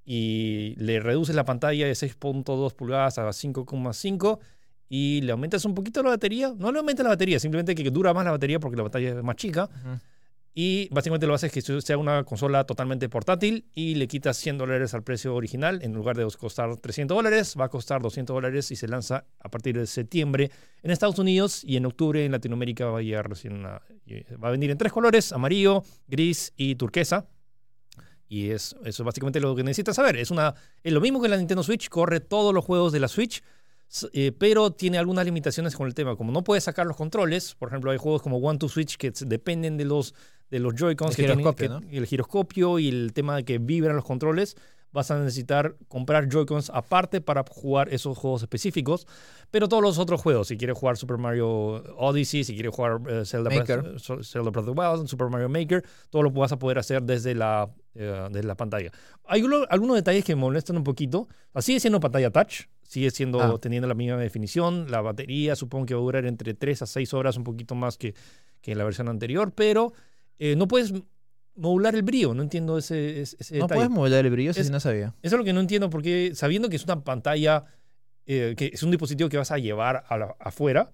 [0.03, 4.39] y le reduces la pantalla de 6.2 pulgadas a 5,5
[4.89, 6.51] y le aumentas un poquito la batería.
[6.57, 9.23] No le aumentas la batería, simplemente que dura más la batería porque la pantalla es
[9.23, 9.69] más chica.
[10.61, 14.93] Y básicamente lo haces que sea una consola totalmente portátil y le quitas 100 dólares
[14.93, 15.79] al precio original.
[15.83, 19.47] En lugar de costar 300 dólares, va a costar 200 dólares y se lanza a
[19.47, 20.51] partir de septiembre
[20.83, 23.81] en Estados Unidos y en octubre en Latinoamérica va a llegar recién a-
[24.43, 27.29] va a venir en tres colores, amarillo, gris y turquesa.
[28.27, 30.17] Y es, eso es básicamente lo que necesitas saber.
[30.17, 33.07] Es, una, es lo mismo que la Nintendo Switch, corre todos los juegos de la
[33.07, 33.41] Switch,
[34.11, 36.17] eh, pero tiene algunas limitaciones con el tema.
[36.17, 39.11] Como no puedes sacar los controles, por ejemplo, hay juegos como One to Switch que
[39.25, 40.13] dependen de los,
[40.49, 44.55] de los Joy-Cons, que tienen- el giroscopio y el tema de que vibran los controles.
[44.91, 49.05] Vas a necesitar comprar Joy-Cons aparte para jugar esos juegos específicos.
[49.51, 51.47] Pero todos los otros juegos, si quieres jugar Super Mario
[51.97, 53.51] Odyssey, si quieres jugar eh, Zelda.
[53.51, 56.79] Breath, eh, Zelda Breath of the Wild, Super Mario Maker, todo lo vas a poder
[56.79, 58.91] hacer desde la, eh, desde la pantalla.
[59.25, 61.27] Hay uno- algunos detalles que me molestan un poquito.
[61.59, 63.57] Sigue siendo pantalla touch, sigue siendo Ah.
[63.61, 64.89] teniendo la misma definición.
[64.89, 67.95] La batería supongo que va a durar entre 3 a 6 horas, un poquito más
[67.99, 68.15] que,
[68.61, 69.93] que en la versión anterior, pero
[70.39, 70.93] eh, no puedes
[71.55, 72.33] modular el brillo.
[72.33, 73.77] No entiendo ese, ese, ese No detalle.
[73.79, 75.13] puedes mover el brillo, eso Es- sí no sabía.
[75.21, 77.65] Eso es lo que no entiendo, porque sabiendo que es una pantalla,
[78.25, 80.91] eh, que es un dispositivo que vas a llevar a la- afuera,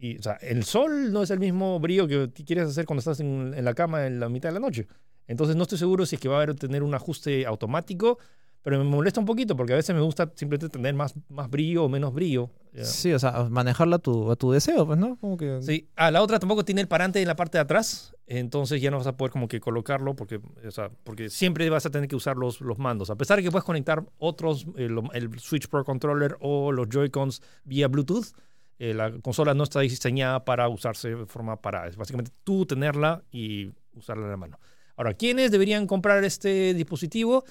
[0.00, 3.20] y, o sea, el sol no es el mismo brillo que quieres hacer cuando estás
[3.20, 4.86] en, en la cama en la mitad de la noche.
[5.26, 8.18] Entonces no estoy seguro si es que va a haber tener un ajuste automático,
[8.66, 11.84] pero me molesta un poquito porque a veces me gusta simplemente tener más, más brillo
[11.84, 12.50] o menos brillo.
[12.82, 15.16] Sí, o sea, manejarla a tu, a tu deseo, pues, ¿no?
[15.20, 15.62] Como que...
[15.62, 15.88] Sí.
[15.94, 18.96] Ah, la otra tampoco tiene el parante en la parte de atrás, entonces ya no
[18.96, 22.16] vas a poder como que colocarlo porque, o sea, porque siempre vas a tener que
[22.16, 23.08] usar los, los mandos.
[23.08, 26.88] A pesar de que puedes conectar otros, eh, lo- el Switch Pro Controller o los
[26.88, 28.32] Joy-Cons vía Bluetooth,
[28.80, 31.86] eh, la consola no está diseñada para usarse de forma parada.
[31.86, 34.58] Es básicamente tú tenerla y usarla en la mano.
[34.96, 37.44] Ahora, ¿quiénes deberían comprar este dispositivo?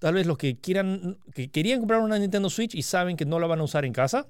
[0.00, 3.38] Tal vez los que quieran, que querían comprar una Nintendo Switch y saben que no
[3.38, 4.26] la van a usar en casa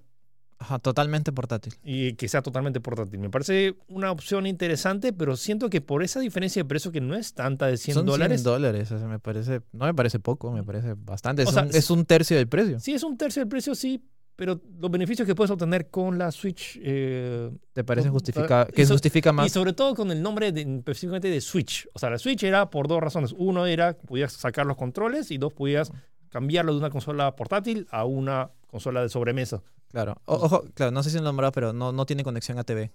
[0.59, 1.73] Ajá, totalmente portátil.
[1.83, 3.19] y que sea totalmente portátil.
[3.19, 7.15] Me parece una opción interesante, pero siento que por esa diferencia de precio que no
[7.15, 10.19] es tanta de 100 Son dólares, 100 dólares, o sea, me parece, no me parece
[10.19, 11.45] poco, me parece bastante.
[11.45, 12.79] Es, O sea, un, es un tercio del precio.
[12.79, 14.05] sí es un tercio del precio, sí,
[14.41, 18.87] pero los beneficios que puedes obtener con la Switch eh, ¿Te parece justifica, y que
[18.87, 19.53] so- justifica y más?
[19.53, 21.87] sobre todo con el nombre de, específicamente de Switch.
[21.93, 23.35] O sea, la Switch era por dos razones.
[23.37, 25.93] Uno era que podías sacar los controles y dos, podías
[26.31, 29.63] cambiarlo de una consola portátil a una consola de sobremesa.
[29.91, 30.17] Claro.
[30.25, 32.91] O- ojo, claro, no sé si lo nombrado, pero no, no tiene conexión a TV.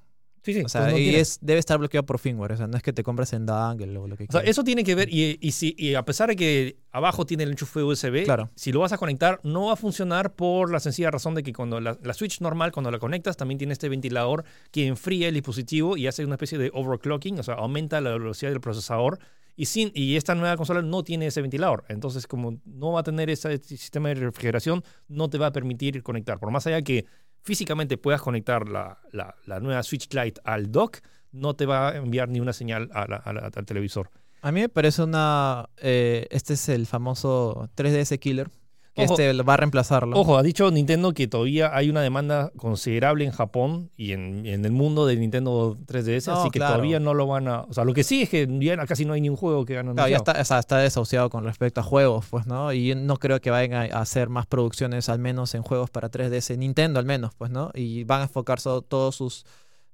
[0.46, 0.62] Sí, sí.
[0.64, 1.20] O sea, pues no y tiene.
[1.20, 2.52] es, debe estar bloqueado por firmware.
[2.54, 4.50] O sea, no es que te compres en Dangle o lo que O sea, quieras.
[4.52, 7.50] eso tiene que ver, y, y si, y a pesar de que abajo tiene el
[7.52, 8.52] enchufe USB, Claro.
[8.56, 11.52] si lo vas a conectar, no va a funcionar por la sencilla razón de que
[11.52, 15.34] cuando la, la Switch normal, cuando la conectas, también tiene este ventilador que enfría el
[15.34, 19.18] dispositivo y hace una especie de overclocking, o sea, aumenta la velocidad del procesador.
[19.58, 21.86] Y, sin, y esta nueva consola no tiene ese ventilador.
[21.88, 26.04] Entonces, como no va a tener ese sistema de refrigeración, no te va a permitir
[26.04, 26.40] conectar.
[26.40, 27.06] Por más allá que
[27.46, 30.98] físicamente puedas conectar la, la- nueva Switch Lite al dock,
[31.32, 34.10] no te va a enviar ni una señal al televisor.
[34.42, 35.70] A mí me parece una...
[35.78, 38.50] eh, este es el famoso 3DS Killer.
[38.96, 39.14] Que Ojo.
[39.20, 40.18] este va a reemplazarlo.
[40.18, 44.64] Ojo, ha dicho Nintendo que todavía hay una demanda considerable en Japón y en, en
[44.64, 46.76] el mundo de Nintendo 3DS, No, así que claro.
[46.76, 47.64] todavía no lo van a...
[47.64, 49.78] O sea, lo que sí es que ya casi no hay ni un juego que
[49.78, 50.32] han Claro, ya anunciado.
[50.32, 52.72] está, o sea, está desahuciado con respecto a juegos, pues, ¿no?
[52.72, 56.58] Y no creo que vayan a hacer más producciones, al menos en juegos para 3DS,
[56.58, 57.72] Nintendo al menos, pues, ¿no?
[57.74, 59.46] Y van a enfocar todos sus,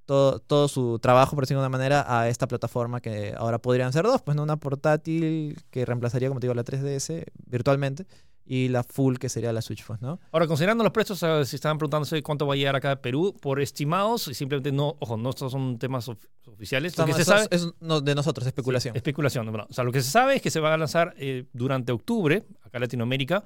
[0.06, 3.92] todo, todo su trabajo, por decirlo de una manera, a esta plataforma que ahora podrían
[3.94, 4.44] ser dos, pues, ¿no?
[4.44, 8.06] Una portátil que reemplazaría, como te digo, la 3DS virtualmente
[8.54, 10.20] y la full que sería la Switch, pues, ¿no?
[10.34, 13.34] Ahora, considerando los precios, eh, si estaban preguntándose cuánto va a llegar acá a Perú,
[13.40, 16.98] por estimados, y simplemente no, ojo, no estos son temas of- oficiales.
[16.98, 18.94] Lo que se sabe, es, no- de nosotros, especulación.
[18.94, 19.46] Sí, especulación.
[19.46, 21.94] bueno, o sea, lo que se sabe es que se va a lanzar eh, durante
[21.94, 23.42] octubre, acá en Latinoamérica.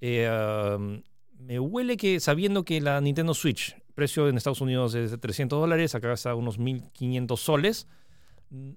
[0.00, 0.26] Eh,
[0.78, 1.02] um,
[1.38, 5.60] me huele que, sabiendo que la Nintendo Switch, precio en Estados Unidos es de 300
[5.60, 7.88] dólares, acá está unos 1.500 soles.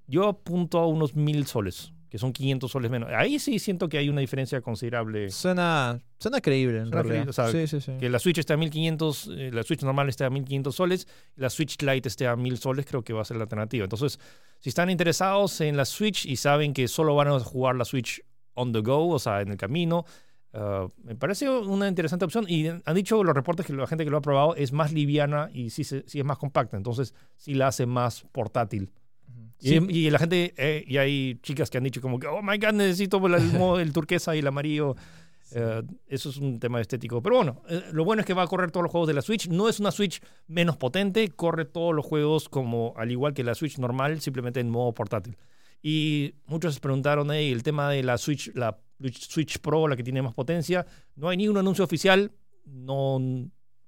[0.08, 3.10] Yo apunto a unos 1.000 soles, que son 500 soles menos.
[3.14, 5.30] Ahí sí siento que hay una diferencia considerable.
[5.30, 7.26] Suena, suena creíble, en Suena realidad.
[7.26, 7.92] creíble, o sea, sí, sí, sí.
[8.00, 11.50] Que la Switch esté a 1500, eh, la Switch normal esté a 1500 soles la
[11.50, 13.84] Switch Lite esté a 1000 soles, creo que va a ser la alternativa.
[13.84, 14.20] Entonces,
[14.60, 18.22] si están interesados en la Switch y saben que solo van a jugar la Switch
[18.56, 20.06] on the go, o sea, en el camino,
[20.54, 22.46] ah, me parece una interesante opción.
[22.48, 25.50] Y han dicho los reportes que la gente que lo ha probado es más liviana
[25.54, 26.76] y sí, sí es más compacta.
[26.76, 28.92] Entonces, sí la hace más portátil.
[29.62, 29.80] Y, Sí.
[29.90, 32.74] y la gente, eh, y hay chicas que han dicho como que, oh my god,
[32.74, 33.34] necesito el,
[33.82, 34.96] el turquesa y el amarillo.
[35.52, 37.22] Eh, eso es un tema estético.
[37.24, 39.22] Pero bueno, eh, lo bueno es que va a correr todos los juegos de la
[39.24, 39.48] Switch.
[39.50, 43.56] No es una Switch menos potente, corre todos los juegos como al igual que la
[43.56, 45.36] Switch normal, simplemente en modo portátil.
[45.82, 48.78] Y muchos se preguntaron, "Ey, el tema de la Switch, la
[49.12, 52.32] Switch Pro, la que tiene más potencia, no hay ni un anuncio oficial.
[52.66, 53.18] No,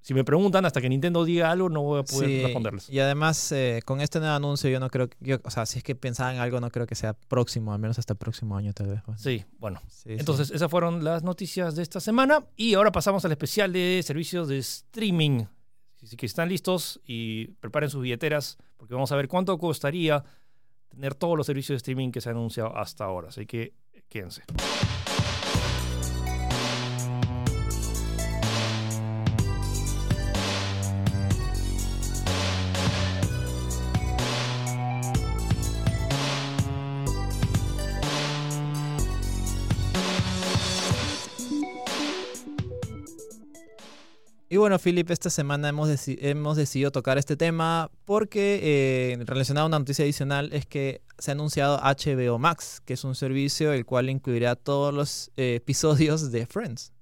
[0.01, 2.89] si me preguntan, hasta que Nintendo diga algo, no voy a poder Sí, responderles.
[2.89, 5.15] Y además, eh, con este nuevo anuncio, yo no creo que.
[5.19, 7.99] yo- o sea, si es que pensaban algo, no creo que sea próximo, al menos
[7.99, 9.01] hasta el próximo año, tal vez.
[9.17, 9.79] Sí, bueno.
[9.89, 10.15] Sí, sí.
[10.19, 12.43] Entonces, esas fueron las noticias de esta semana.
[12.57, 15.43] Y ahora pasamos al especial de servicios de streaming.
[16.03, 20.23] Así que están listos y preparen sus billeteras porque vamos a ver cuánto costaría
[20.89, 23.27] tener todos los servicios de streaming que se han anunciado hasta ahora.
[23.29, 23.73] Así que
[24.09, 24.41] quédense.
[44.61, 49.67] Bueno, Philip, esta semana hemos, deci- hemos decidido tocar este tema porque, eh, relacionado a
[49.67, 53.85] una noticia adicional, es que se ha anunciado HBO Max, que es un servicio el
[53.85, 56.93] cual incluirá todos los eh, episodios de Friends.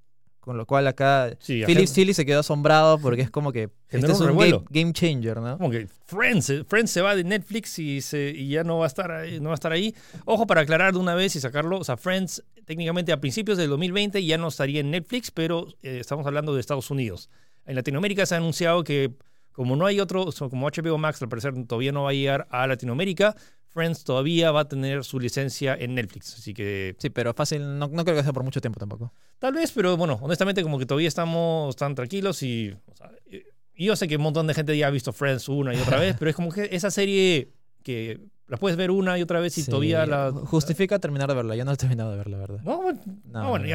[0.42, 4.08] Con lo cual acá Sí, Philip, Philip se quedó asombrado porque es como que este
[4.14, 5.58] es un game, game changer, ¿no?
[5.58, 8.86] Como que Friends, eh, Friends se va de Netflix y, se, y ya no va,
[8.86, 9.94] a estar ahí, no va a estar ahí.
[10.26, 11.78] Ojo para aclarar de una vez y sacarlo.
[11.78, 15.98] O sea, Friends técnicamente a principios del 2020 ya no estaría en Netflix, pero eh,
[16.00, 17.30] estamos hablando de Estados Unidos.
[17.70, 19.14] En Latinoamérica se ha anunciado que
[19.52, 22.66] como no hay otro, como HBO Max al parecer todavía no va a llegar a
[22.66, 23.36] Latinoamérica,
[23.68, 26.34] Friends todavía va a tener su licencia en Netflix.
[26.34, 29.14] Así que Sí, pero fácil, no, no creo que sea por mucho tiempo tampoco.
[29.38, 33.44] Tal vez, pero bueno, honestamente como que todavía estamos tan tranquilos y, o sea, eh,
[33.76, 36.00] y yo sé que un montón de gente ya ha visto Friends una y otra
[36.00, 37.54] vez, pero es como que esa serie
[37.90, 40.32] que la puedes ver una y otra vez y Sí, todavía la...
[40.32, 41.56] Justifica terminar de verla.
[41.56, 42.62] Yo no he terminado de verla, la verdad.
[42.64, 43.70] No, bueno, No, no, bueno, no,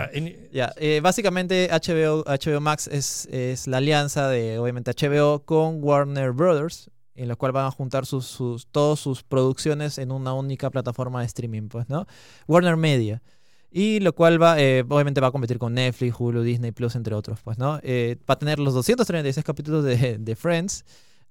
[0.52, 0.72] ya.
[0.76, 6.90] eh, básicamente HBO, HBO Max es, es la alianza de, obviamente, HBO con Warner Brothers,
[7.14, 11.20] en la cual van a juntar sus, sus, todas sus producciones en una única plataforma
[11.20, 12.06] de streaming, pues, ¿no?
[12.48, 13.22] Warner Media.
[13.70, 17.14] Y lo cual va, eh, obviamente va a competir con Netflix, Hulu, Disney Plus, entre
[17.14, 17.78] otros, pues, ¿no?
[17.82, 20.84] Eh, va a tener los 236 capítulos de, de Friends,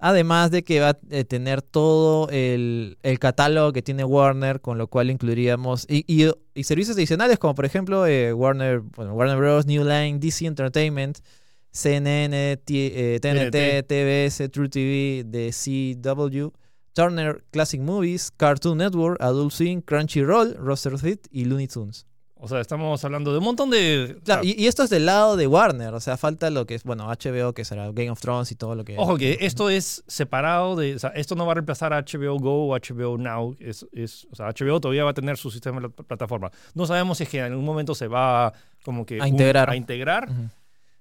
[0.06, 4.78] además de que va a eh, tener todo el, el catálogo que tiene Warner, con
[4.78, 9.38] lo cual incluiríamos, y, y, y servicios adicionales como por ejemplo eh, Warner, bueno, Warner
[9.38, 11.20] Bros., New Line, DC Entertainment,
[11.72, 16.52] CNN, T- eh, TNT, TBS, True TV, The CW,
[16.92, 22.06] Turner Classic Movies, Cartoon Network, Adult Swim, Crunchyroll, Roster Fit y Looney Tunes.
[22.46, 24.18] O sea, estamos hablando de un montón de...
[24.26, 26.84] Claro, y, y esto es del lado de Warner, o sea, falta lo que es,
[26.84, 28.98] bueno, HBO, que será Game of Thrones y todo lo que...
[28.98, 32.38] Ojo que esto es separado de, o sea, esto no va a reemplazar a HBO
[32.40, 35.80] Go o HBO Now, es, es, o sea, HBO todavía va a tener su sistema
[35.80, 36.52] de pl- plataforma.
[36.74, 38.52] No sabemos si es que en algún momento se va
[38.84, 39.70] como que A integrar.
[39.70, 40.28] a integrar,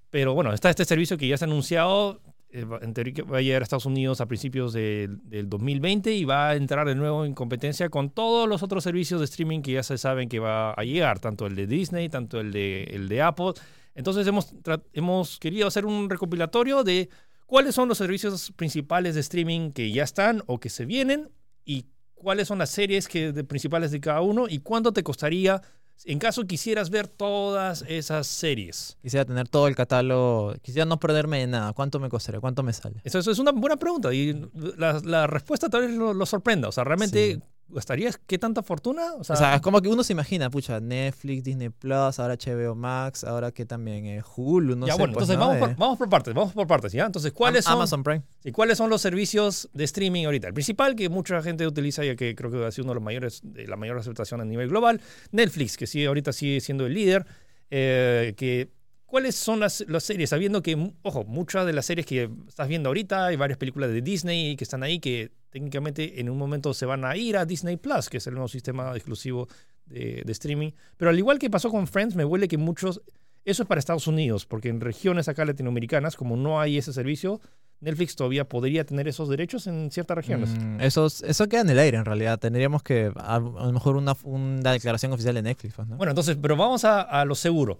[0.09, 2.21] pero bueno, está este servicio que ya se ha anunciado,
[2.53, 6.49] en teoría va a llegar a Estados Unidos a principios del- del 2020 y va
[6.49, 9.83] a entrar de nuevo en competencia con todos los otros servicios de streaming que ya
[9.83, 13.21] se saben que va a llegar, tanto el de Disney, tanto el de, el de
[13.21, 13.53] Apple.
[13.95, 14.53] Entonces hemos,
[14.93, 17.09] hemos querido hacer un recopilatorio de
[17.45, 21.29] cuáles son los servicios principales de streaming que ya están o que se vienen
[21.65, 25.61] y cuáles son las series que, de, principales de cada uno y cuánto te costaría
[26.05, 28.97] en caso quisieras ver todas esas series.
[29.01, 31.73] Quisiera tener todo el catálogo, quisiera no perderme de nada.
[31.73, 32.41] ¿Cuánto me costaría?
[32.41, 32.99] ¿Cuánto me sale?
[33.03, 36.67] Eso, eso es una buena pregunta y la, la respuesta tal vez lo, lo sorprenda.
[36.67, 37.41] O sea, ¿realmente Sí.
[37.69, 39.13] Gastarías qué tanta fortuna?
[39.17, 42.35] O sea, O sea, es como que uno se imagina, pucha, Netflix, Disney Plus, ahora
[42.35, 44.99] HBO Max, ahora que también eh, Hulu, no ya sé.
[44.99, 45.47] bueno, pues, entonces ¿no?
[45.47, 47.05] vamos, Eh, por, vamos por partes, vamos por partes, ¿ya?
[47.05, 48.23] Entonces, ¿cuáles Am- son, Amazon Prime.
[48.43, 50.47] sí, ¿cuáles son los servicios de streaming ahorita?
[50.47, 53.03] El principal que mucha gente utiliza y que creo que ha sido uno de los
[53.03, 56.93] mayores, de la mayor aceptación a nivel global, Netflix, que sí, ahorita sigue siendo el
[56.93, 57.25] líder,
[57.71, 58.69] eh, que...
[59.13, 60.31] ¿Cuáles son las, las series?
[60.31, 64.01] Sabiendo que, ojo, muchas de las series que estás viendo ahorita, hay varias películas de
[64.01, 67.77] Disney que están ahí que técnicamente en un momento se van a ir a Disney
[67.77, 69.47] Plus, que es el nuevo sistema exclusivo
[69.85, 70.71] de, de streaming.
[70.97, 73.03] Pero al igual que pasó con Friends, me huele que muchos...
[73.45, 77.39] Eso es para Estados Unidos, porque en regiones acá latinoamericanas, como no hay ese servicio,
[77.81, 80.49] Netflix todavía podría tener esos derechos en ciertas regiones.
[80.57, 82.39] Mm, eso, eso queda en el aire, en realidad.
[82.39, 85.97] Tendríamos que, a, a lo mejor, una, una declaración oficial de Netflix, pues, ¿no?
[85.97, 87.79] Bueno, entonces, pero vamos a, a lo seguro.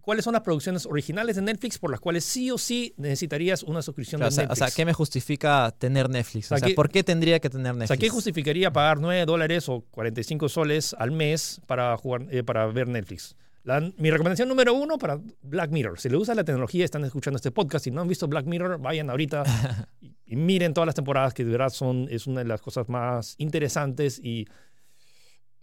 [0.00, 3.80] ¿Cuáles son las producciones originales de Netflix por las cuales sí o sí necesitarías una
[3.82, 4.58] suscripción o, de sea, o Netflix?
[4.58, 6.46] sea, ¿qué me justifica tener Netflix?
[6.46, 7.88] O sea, O sea, ¿qué- ¿por qué tendría que tener O Netflix?
[7.88, 12.66] sea, ¿qué justificaría pagar 9 dólares o 45 soles al mes para, jugar, eh, para
[12.66, 13.34] ver Netflix?
[13.64, 15.98] La- mi recomendación número uno para Black Mirror.
[15.98, 18.78] Si le gusta la tecnología, están escuchando este podcast y no han visto Black Mirror,
[18.78, 19.42] vayan ahorita
[20.00, 22.88] y, y miren todas las temporadas que de verdad son, es una de las cosas
[22.88, 24.46] más interesantes y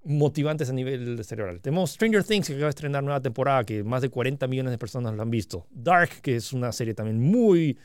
[0.05, 1.61] motivantes a nivel cerebral.
[1.61, 4.77] Tenemos Stranger Things que acaba de estrenar nueva temporada que más de 40 millones de
[4.77, 5.65] personas lo han visto.
[5.71, 7.77] Dark, que es una serie también muy...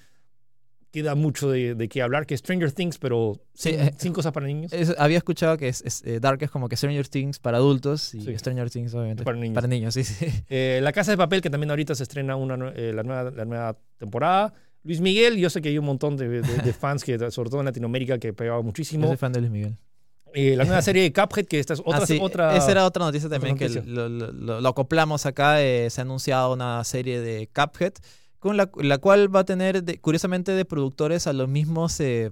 [0.91, 3.95] que da mucho de, de qué hablar, que es Stranger Things, pero Sí, sin, eh,
[3.99, 4.73] sin cosas para niños.
[4.73, 8.15] Es- había escuchado que es, es, eh, Dark es como que Stranger Things para adultos
[8.15, 8.39] y Sí.
[8.39, 9.55] Stranger Things, obviamente, Para niños.
[9.55, 10.27] Para niños, sí, sí.
[10.49, 13.45] Eh, la Casa de Papel, que también ahorita se estrena una, eh, la, nueva, la
[13.45, 14.55] nueva temporada.
[14.83, 17.61] Luis Miguel, yo sé que hay un montón de, de- de fans, que sobre todo
[17.61, 19.07] en Latinoamérica, que pegaba Yo muchísimo.
[19.09, 19.77] soy fan de Luis Miguel.
[20.35, 21.99] Eh, la nueva serie de Cuphead, que esta es otra...
[22.03, 23.83] Ah, sí, otra Esa era otra noticia también noticia.
[23.83, 25.63] que lo, lo- lo- lo acoplamos acá.
[25.63, 27.95] eh, se ha anunciado una serie de Cuphead,
[28.39, 31.99] con la, la cual va a tener, de- curiosamente, de productores a los mismos.
[32.01, 32.31] eh,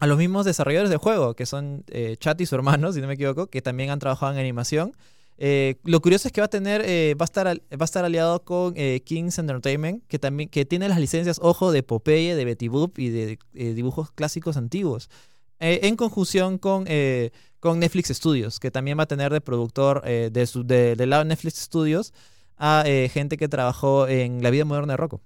[0.00, 1.84] a los mismos desarrolladores de juego, que son
[2.18, 4.92] Chat y su hermano, si no me equivoco, que también han trabajado en animación.
[5.38, 7.84] Eh, lo curioso es que va a tener, eh, va a estar, al- va a
[7.84, 12.34] estar aliado con eh, Kings Entertainment, que también que tiene las licencias, ojo, de Popeye,
[12.34, 15.08] de Betty Boop y de dibujos clásicos antiguos.
[15.66, 20.02] Eh, en conjunción con, eh, con Netflix Studios, que también va a tener de productor
[20.04, 22.12] eh, de su, de- del lado de Netflix Studios
[22.58, 25.22] a eh, gente que trabajó en La vida moderna de Rocco.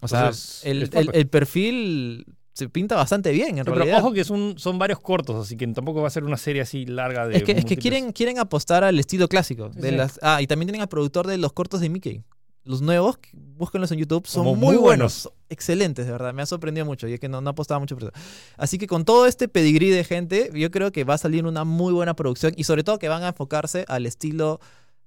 [0.00, 3.98] O sea, Entonces, el, perfil se pinta bastante bien, en Sí, pero realidad.
[4.00, 6.86] ojo que son, son varios cortos, así que tampoco va a ser una serie así
[6.86, 7.36] larga de...
[7.36, 9.68] Es que, es que múltiples- quieren, quieren apostar al estilo clásico.
[9.68, 9.94] De sí.
[9.96, 12.22] las, ah, y también tienen al productor de los cortos de Mickey.
[12.64, 15.28] Los nuevos, búsquenlos en YouTube, son Como muy, muy buenos.
[15.54, 16.34] Excelentes, de verdad.
[16.34, 17.08] Me ha sorprendido mucho.
[17.08, 18.12] Y es que no, no apostaba mucho por eso.
[18.56, 21.64] Así que con todo este pedigrí de gente, yo creo que va a salir una
[21.64, 22.52] muy buena producción.
[22.56, 24.60] Y sobre todo que van a enfocarse al estilo.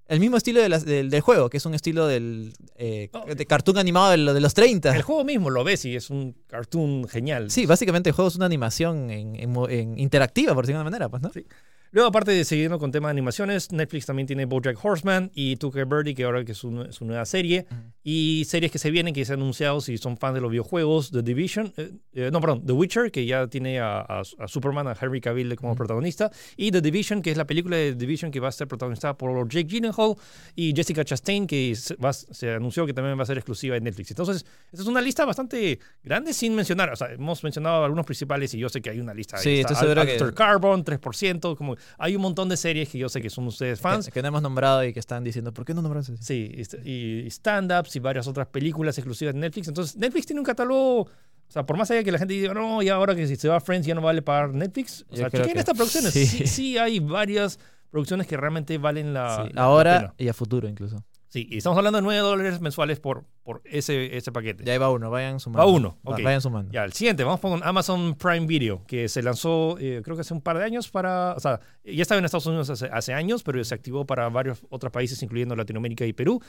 [0.07, 3.25] El mismo estilo de las- del, del juego, que es un estilo del, eh, Oh.
[3.25, 4.95] de cartoon animado de, de los 30.
[4.95, 7.51] El juego mismo lo ves y es un cartoon genial.
[7.51, 10.91] Sí, básicamente el juego es una animación en, en en interactiva, por decirlo de alguna
[10.97, 11.29] manera, pues, ¿no?
[11.33, 11.45] Sí.
[11.91, 15.86] Luego, aparte de siguiendo con tema de animaciones, Netflix también tiene BoJack Horseman y Tucker
[15.86, 17.65] Birdie, que ahora que es su, su nueva serie.
[18.09, 21.11] Y series que se vienen, que se han anunciado si son fans de los videojuegos.
[21.11, 24.87] The Division, eh, eh, no, perdón, The Witcher, que ya tiene a, a- a Superman,
[24.87, 25.77] a Henry Cavill como Ujú.
[25.79, 26.31] protagonista.
[26.55, 29.17] Y The Division, que es la película de The Division que va a ser protagonizada
[29.17, 30.15] por Jake Gyllenhaal
[30.55, 33.81] y Jessica Chastain, que se, va- se anunció que también va a ser exclusiva de
[33.81, 34.11] Netflix.
[34.11, 36.89] Entonces, esta es una lista bastante grande sin mencionar.
[36.93, 39.35] O sea, hemos mencionado algunos principales y yo sé que hay una lista.
[39.37, 43.09] Sí, estoy seguro Al- que- Carbon, 3%, como hay un montón de series que yo
[43.09, 44.05] sé que son ustedes fans.
[44.05, 46.23] Que, que no hemos nombrado y que están diciendo, ¿por qué no nombramos eso?
[46.23, 46.49] Sí,
[46.85, 49.67] y y stand-ups y varias otras películas exclusivas de Netflix.
[49.67, 51.01] Entonces, Netflix tiene un catálogo.
[51.01, 53.47] O sea, por más allá que la gente diga, no, y ahora que si se
[53.49, 55.05] va a Friends ya no vale pagar Netflix.
[55.10, 56.13] O Yo sea, chequen que estas producciones.
[56.13, 56.25] sí.
[56.25, 56.48] Sí.
[56.48, 59.45] sí hay varias producciones que realmente valen la.
[59.48, 60.13] Sí, la- ahora pena.
[60.17, 61.04] y a futuro incluso.
[61.29, 64.63] Sí, y estamos hablando de 9 dólares mensuales por, por ese, ese paquete.
[64.63, 65.65] Ya ahí va uno, vayan sumando.
[65.67, 66.21] Va uno, Va- ok.
[66.23, 66.71] Vayan sumando.
[66.71, 70.33] Ya, el siguiente, vamos con Amazon Prime Video, que se lanzó eh, creo que hace
[70.33, 73.43] un par de años para, o sea, ya estaba en Estados Unidos hace, hace años,
[73.43, 76.41] pero se activó para varios otros países, incluyendo Latinoamérica y Perú.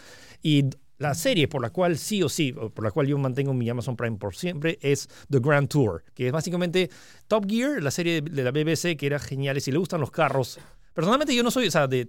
[0.42, 0.66] Y
[0.98, 3.96] la serie por la cual sí o sí, por la cual yo mantengo mi Amazon
[3.96, 6.90] Prime por siempre, es The Grand Tour, que es básicamente
[7.26, 10.10] Top Gear, la serie de la BBC, que era genial, y si le gustan los
[10.10, 10.58] carros.
[10.92, 12.08] Personalmente yo no soy, o sea, de...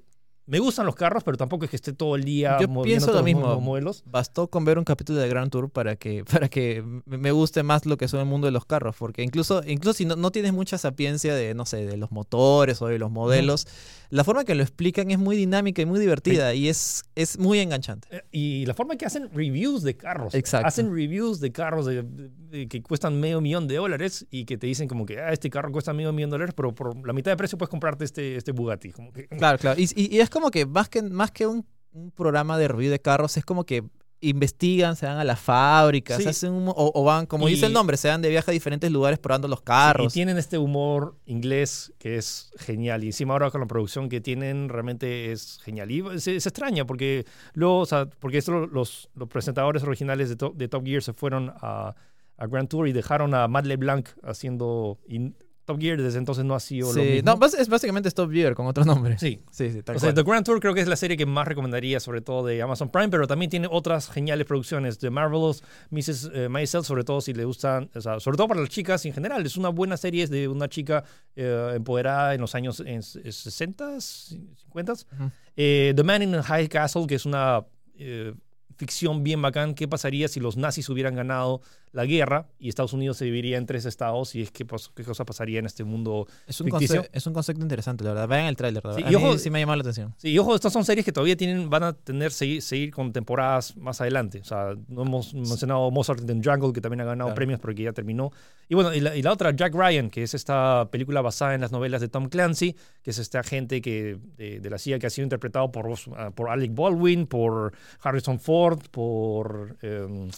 [0.49, 3.23] Me gustan los carros, pero tampoco es que esté todo el día Yo pienso lo
[3.23, 3.59] mismo.
[3.61, 4.03] modelos.
[4.05, 7.85] Bastó con ver un capítulo de Grand Tour para que, para que me guste más
[7.85, 8.95] lo que son el mundo de los carros.
[8.97, 12.81] Porque incluso, incluso si no, no tienes mucha sapiencia de, no sé, de los motores
[12.81, 13.67] o de los modelos,
[14.09, 17.59] la forma que lo explican es muy dinámica y muy divertida y es, es muy
[17.59, 18.07] enganchante.
[18.09, 20.33] Eh, Y la forma que hacen reviews de carros.
[20.33, 20.67] Exacto.
[20.67, 24.65] Hacen reviews de carros de- de que cuestan medio millón de dólares y que te
[24.65, 27.29] dicen como que ah, este carro cuesta medio millón de dólares, pero por la mitad
[27.29, 28.91] de precio puedes comprarte este, este Bugatti.
[28.91, 29.79] Como que, Claro, claro.
[29.79, 32.89] Y, y- y es como que más que, más que un, un programa de review
[32.91, 33.83] de carros, es como que
[34.21, 36.27] investigan, se van a las fábricas, Sí.
[36.27, 38.53] hacen un- o, o van, como Y- dice el nombre, se van de viaje a
[38.53, 40.11] diferentes lugares probando los y carros.
[40.13, 43.03] tienen este humor inglés que es genial.
[43.05, 45.89] Y encima ahora con la producción que tienen realmente es genial.
[45.89, 50.35] Y se, se extraña porque luego, o sea, porque esto los, los presentadores originales de,
[50.35, 51.95] Top- de Top Gear se fueron a,
[52.35, 54.99] a Grand Tour y dejaron a Matt LeBlanc haciendo...
[55.07, 55.33] y
[55.69, 57.37] Top Gear desde entonces no ha sido lo mismo.
[57.39, 59.17] no, es básicamente Stop Gear con otro nombre.
[59.19, 60.13] Sí, sí, sí tal O sea.
[60.13, 62.89] The Grand Tour creo que es la serie que más recomendaría, sobre todo de Amazon
[62.89, 64.97] Prime, pero también tiene otras geniales producciones.
[64.97, 66.31] The Marvelous Mrs.
[66.33, 69.13] eh, Maisel, sobre todo si le gustan, o sea, sobre todo para las chicas en
[69.13, 69.45] general.
[69.45, 71.03] Es una buena serie es de una chica
[71.35, 74.93] eh, empoderada en los años en, s- 60, 50.
[74.93, 75.31] Ujú.
[75.55, 77.65] Eh, The Man in the High Castle, que es una
[77.95, 78.33] eh,
[78.77, 79.73] ficción bien bacán.
[79.75, 81.61] ¿Qué pasaría si los nazis hubieran ganado
[81.91, 84.35] la guerra y Estados Unidos se dividiría en tres estados?
[84.35, 87.01] Y es que, pues, qué cosa pasaría en este mundo Es un, ficticio.
[87.03, 88.27] conce- es un concepto interesante, la verdad.
[88.27, 90.13] Vean el tráiler, Sí, y mí ojo- sí me ha llamado la atención.
[90.17, 93.11] Sí, y ojo, estas son series que todavía tienen, van a tener seguir, seguir con
[93.13, 94.39] temporadas más adelante.
[94.39, 97.35] O sea, no hemos mencionado Mozart in the Jungle, que también ha ganado Claro.
[97.35, 98.31] premios, pero que ya terminó.
[98.67, 101.61] Y bueno, y la, y la otra, Jack Ryan, que es esta película basada en
[101.61, 105.07] las novelas de Tom Clancy, que es este agente que, de, de la CIA que
[105.07, 107.73] ha sido interpretado por, ah, por Alec Baldwin, por
[108.03, 109.75] Harrison Ford, por...
[109.81, 110.29] em,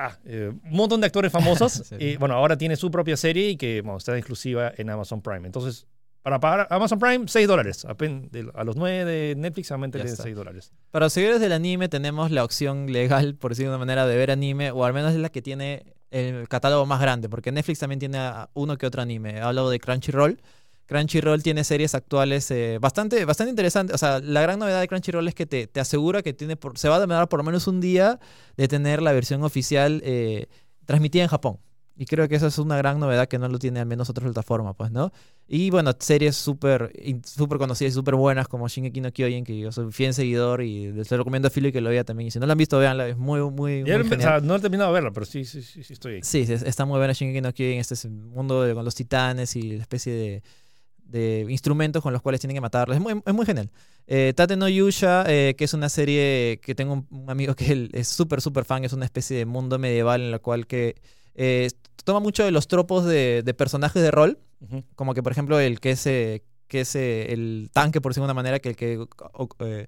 [0.00, 1.72] Ah, eh, un montón de actores famosos.
[1.88, 1.96] Sí.
[1.98, 5.46] y bueno, ahora tiene su propia serie y que bueno, está exclusiva en Amazon Prime.
[5.46, 5.86] Entonces,
[6.22, 7.86] para pagar Amazon Prime, 6 dólares.
[7.86, 10.24] A los 9 de Netflix, solamente está.
[10.24, 10.72] 6 dólares.
[10.90, 14.16] Para los seguidores del anime tenemos la opción legal, por decirlo de una manera, de
[14.16, 17.78] ver anime, o al menos es la que tiene el catálogo más grande, porque Netflix
[17.78, 18.18] también tiene
[18.54, 19.40] uno que otro anime.
[19.40, 20.40] Hablo de Crunchyroll.
[20.88, 23.94] Crunchyroll tiene series actuales eh, bastante, bastante interesantes.
[23.94, 26.78] O sea, la gran novedad de Crunchyroll es que te, te asegura que tiene por-
[26.78, 28.18] se va a demorar por lo menos un día
[28.56, 30.46] de tener la versión oficial eh,
[30.86, 31.58] transmitida en Japón.
[32.00, 34.24] Y creo que esa es una gran novedad que no lo tiene al menos otra
[34.24, 35.12] plataforma, pues, ¿no?
[35.48, 36.92] Y bueno, series súper
[37.26, 40.92] súper conocidas y súper buenas como Shingeki no Kyojin, que yo soy fiel seguidor y
[40.92, 42.28] les recomiendo a Philly que lo vea también.
[42.28, 44.60] Y si no lo han visto, véanla, es muy, muy, muy o sea, no he
[44.60, 46.20] terminado de verla, pero sí, sí, sí, sí estoy ahí.
[46.22, 47.80] Sí, sí, está muy buena Shingeki no Kyojin.
[47.80, 50.42] Este es el mundo de- con los titanes y la especie de,
[51.08, 52.96] de instrumentos con los cuales tienen que matarlos.
[52.96, 53.70] Es muy, es muy genial.
[54.06, 57.90] Eh, Tate no Yusha, eh, que es una serie que tengo un, amigo que él
[57.92, 58.84] es súper, súper fan.
[58.84, 60.96] Es una especie de mundo medieval en la cual que
[61.34, 61.68] eh,
[62.04, 64.38] toma mucho de los tropos de, de personajes de rol.
[64.96, 68.26] Como que, por ejemplo, el que es, eh, que es eh, el tanque, por decirlo
[68.26, 69.06] de una manera, que el que
[69.60, 69.86] eh,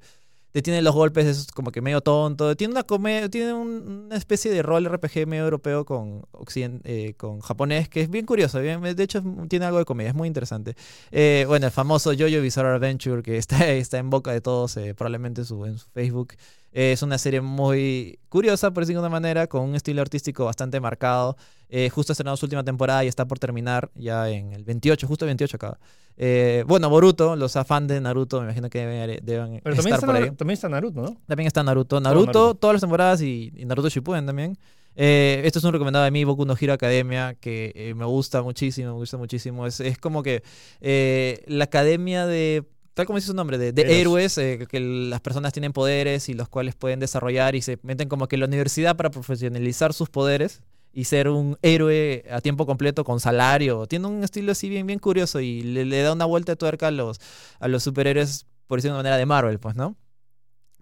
[0.52, 2.56] detiene los golpes es como que medio tonto.
[2.56, 7.14] Tiene una come- tiene un- una especie de rol RPG medio europeo con, occiden- eh,
[7.16, 8.60] con japonés, que es bien curioso.
[8.60, 10.74] bien- de hecho, tiene algo de comedia, es muy interesante.
[11.10, 14.94] Eh, bueno, el famoso Jojo Bizarre Adventure, que está, está en boca de todos, eh,
[14.94, 16.34] probablemente en su, en su Facebook.
[16.72, 20.44] Eh, es una serie muy curiosa, por decirlo de una manera, con un estilo artístico
[20.44, 21.36] bastante marcado.
[21.68, 25.24] Eh, justo estrenó su última temporada y está por terminar ya en el 28, justo
[25.24, 25.78] el 28 acaba.
[26.16, 30.06] Eh, bueno, Boruto, los fans de Naruto, me imagino que deben, deben Pero también estar
[30.06, 30.22] por ahí.
[30.22, 31.16] Naruto, también está Naruto, ¿no?
[31.26, 32.00] También está Naruto.
[32.00, 32.54] Naruto, Naruto.
[32.56, 34.58] todas las temporadas y, y Naruto Shippuden también.
[34.96, 38.42] Eh, esto es un recomendado de mí, Boku no Hero Academia, que eh, me gusta
[38.42, 39.66] muchísimo, me gusta muchísimo.
[39.66, 40.42] Es, es como que
[40.80, 42.64] eh, la academia de,
[43.00, 44.36] tal como dice su nombre, de, de Héroes.
[44.36, 48.10] héroes, eh, que las personas tienen poderes y los cuales pueden desarrollar y se meten
[48.10, 50.60] como que en la universidad para profesionalizar sus poderes
[50.92, 53.86] y ser un héroe a tiempo completo con salario.
[53.86, 56.88] Tiene un estilo así bien, bien curioso y le, le da una vuelta de tuerca
[56.88, 57.20] a los,
[57.58, 59.96] a los superhéroes, por decirlo de una manera, de Marvel, pues, ¿no?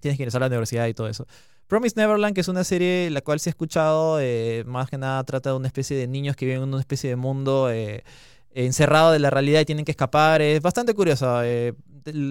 [0.01, 1.25] Tienes que ingresar a la universidad y todo eso.
[1.69, 5.23] Promise Neverland, que es una serie la cual se ha escuchado, eh, más que nada
[5.23, 8.03] trata de una especie de niños que viven en una especie de mundo eh,
[8.51, 10.43] encerrado de la realidad y tienen que escapar.
[10.43, 11.75] Es bastante curiosa, eh,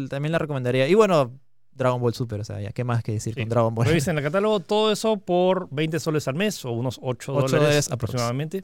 [0.10, 0.88] también la recomendaría.
[0.88, 1.32] Y bueno,
[1.74, 3.42] Dragon Ball Super, o sea, ya qué más que decir Sí.
[3.42, 3.86] con Dragon Ball.
[3.88, 7.52] Revisen el catálogo, todo eso por 20 soles al mes o unos 8, Ocho dólares
[7.52, 7.94] dólares aprox.
[8.12, 8.64] aproximadamente.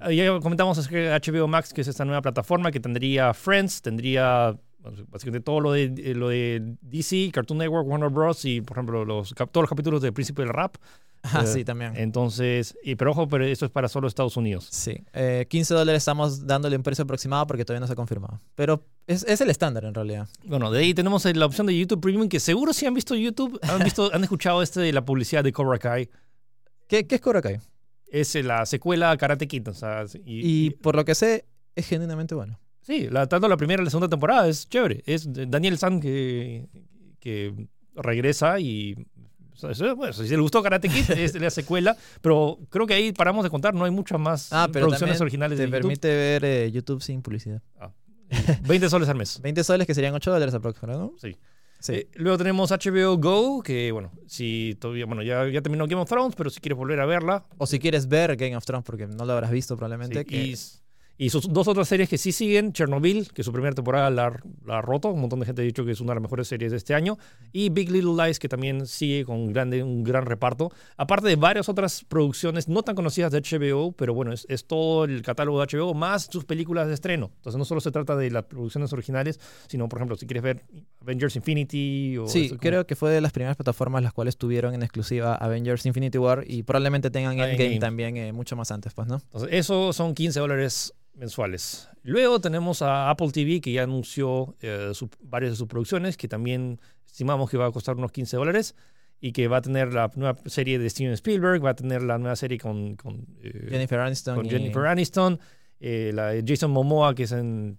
[0.00, 4.56] Ah, Ya comentamos de HBO Max, que es esta nueva plataforma que tendría Friends, tendría
[5.08, 8.44] básicamente todo lo de, eh, lo de DC, Cartoon Network, Warner Bros.
[8.44, 10.76] y, por ejemplo, los, todos los capítulos de Príncipe del Rap.
[11.24, 11.92] Ah, Eh, sí, también.
[11.96, 14.68] Entonces, y, pero ojo, pero eso es para solo Estados Unidos.
[14.70, 18.40] Sí, eh, 15 dólares estamos dándole un precio aproximado porque todavía no se ha confirmado.
[18.54, 20.28] Pero es, es el estándar en realidad.
[20.44, 23.58] Bueno, de ahí tenemos la opción de YouTube Premium, que seguro si han visto YouTube,
[23.62, 26.08] han, visto, han escuchado este de la publicidad de Cobra Kai.
[26.86, 27.58] ¿Qué, qué es Cobra Kai?
[28.06, 29.68] Es eh, la secuela Karate Kid.
[29.68, 31.44] O sea, y, Y por lo que sé,
[31.74, 32.58] es genuinamente bueno.
[32.80, 35.02] Sí, la, tanto la primera y la segunda temporada es chévere.
[35.04, 36.68] Es Daniel San que,
[37.20, 38.96] que regresa y.
[39.70, 41.96] eso, bueno, si le gustó Karate Kid, es la secuela.
[42.20, 45.56] Pero creo que ahí paramos de contar, no hay muchas más Ah, pero producciones originales
[45.58, 45.80] Te de YouTube.
[45.82, 47.60] permite ver eh, YouTube sin publicidad.
[48.62, 49.40] 20 soles al mes.
[49.40, 51.18] 20 soles que serían 8 dólares aproximadamente, ¿no?
[51.18, 51.36] Sí.
[51.80, 51.92] Sí.
[51.92, 56.08] Eh, luego tenemos HBO Go, que bueno, si todavía, bueno, ya, ya terminó Game of
[56.08, 57.46] Thrones, pero si quieres volver a verla.
[57.56, 60.18] o si quieres ver Game of Thrones, porque no lo habrás visto probablemente.
[60.18, 60.56] sí, que- y,
[61.18, 64.78] y sus dos otras series que sí siguen, Chernobyl, que su primera temporada la, la
[64.78, 66.70] ha roto, un montón de gente ha dicho que es una de las mejores series
[66.70, 67.18] de este año,
[67.52, 71.68] y Big Little Lies, que también sigue con grande, un gran reparto, aparte de varias
[71.68, 75.76] otras producciones no tan conocidas de HBO, pero bueno, es, es todo el catálogo de
[75.76, 77.32] HBO, más sus películas de estreno.
[77.34, 80.64] Entonces no solo se trata de las producciones originales, sino, por ejemplo, si quieres ver
[81.00, 82.28] Avengers Infinity o...
[82.28, 85.84] Sí, eso creo que fue de las primeras plataformas las cuales tuvieron en exclusiva Avengers
[85.84, 87.80] Infinity War y probablemente tengan Endgame Endgame.
[87.80, 89.16] también eh, mucho más antes, pues, ¿no?
[89.16, 91.88] Entonces, eso son 15 dólares mensuales.
[92.02, 96.28] Luego tenemos a Apple TV, que ya anunció eh, su- varias de sus producciones, que
[96.28, 98.74] también estimamos que va a costar unos 15 dólares,
[99.20, 102.18] y que va a tener la nueva serie de Steven Spielberg, va a tener la
[102.18, 104.36] nueva serie con, con, eh, Jennifer Aniston.
[104.36, 105.40] con y- Jennifer Aniston,
[105.80, 107.78] eh, la de Jason Momoa, que es en,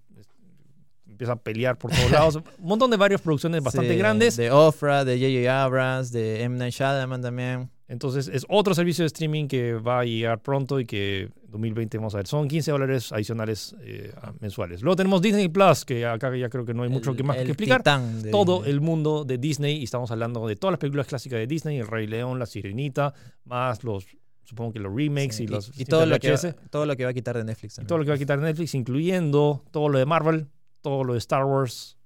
[1.08, 2.36] empieza a pelear por todos lados.
[2.60, 4.36] Un montón de varias producciones bastante Sí, grandes.
[4.38, 5.64] De Ofra, de J.J.
[5.64, 6.58] Abrams, de M.
[6.58, 7.70] Night Shyamalan también.
[7.90, 12.14] Entonces es otro servicio de streaming que va a llegar pronto y que 2020 vamos
[12.14, 12.28] a ver.
[12.28, 14.84] Son 15 dólares adicionales eh, mensuales.
[14.84, 17.38] Luego tenemos Disney Plus, que acá ya creo que no hay mucho El- que más
[17.38, 17.84] que explicar.
[17.84, 18.72] de Todo Disney.
[18.74, 21.88] el mundo de Disney y estamos hablando de todas las películas clásicas de Disney, El
[21.88, 23.12] Rey León, La Sirenita,
[23.46, 24.06] más los,
[24.44, 26.38] supongo que los remakes Sí, y los y todo, lo que va,
[26.70, 27.80] todo lo que va a quitar de Netflix.
[27.82, 30.48] y todo lo que va a quitar Netflix, incluyendo todo lo de Marvel,
[30.82, 31.98] todo lo de Star Wars,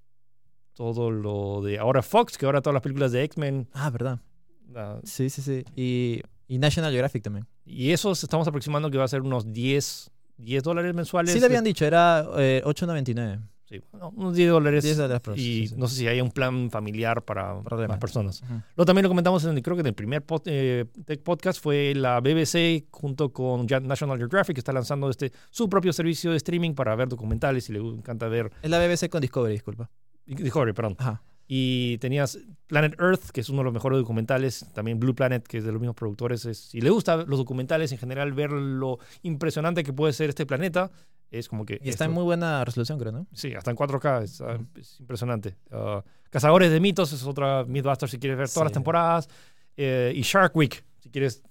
[0.73, 3.67] todo lo de ahora Fox, que ahora todas las películas de X-Men.
[3.73, 4.19] Ah, verdad.
[4.73, 5.63] La- Sí, sí, sí.
[5.75, 7.45] Y, y National Geographic también.
[7.65, 11.31] Y eso estamos aproximando que va a ser unos 10, 10 dólares mensuales.
[11.33, 13.39] Sí, le habían dicho, era eh, 8.99.
[13.65, 14.83] Sí, bueno, unos 10 dólares.
[14.83, 15.75] 10 dólares por y sí, sí.
[15.77, 17.99] no sé si hay un plan familiar para más Probablemente.
[18.01, 18.41] personas.
[18.75, 21.93] Luego también lo comentamos en, creo que en el primer pod- eh, Tech Podcast fue
[21.95, 26.73] la BBC junto con National Geographic que está lanzando este su propio servicio de streaming
[26.73, 29.89] para ver documentales y le encanta ver Es la BBC con Discovery, disculpa.
[30.25, 30.95] Discovery, perdón.
[30.99, 31.23] Ajá.
[31.47, 35.57] Y tenías Planet Earth, que es uno de los mejores documentales, también Blue Planet, que
[35.57, 36.45] es de los mismos productores.
[36.45, 40.45] Es, si le gustan los documentales en general, ver lo impresionante que puede ser este
[40.45, 40.91] planeta,
[41.29, 41.79] es como que...
[41.83, 43.27] Y está en muy buena resolución, creo, ¿no?
[43.33, 45.57] Sí, hasta en 4K, es, ah, es impresionante.
[45.71, 49.29] Ah, Cazadores de mitos es otra Mythbusters si quieres ver todas las temporadas.
[49.77, 51.43] Eh, y Shark Week, si quieres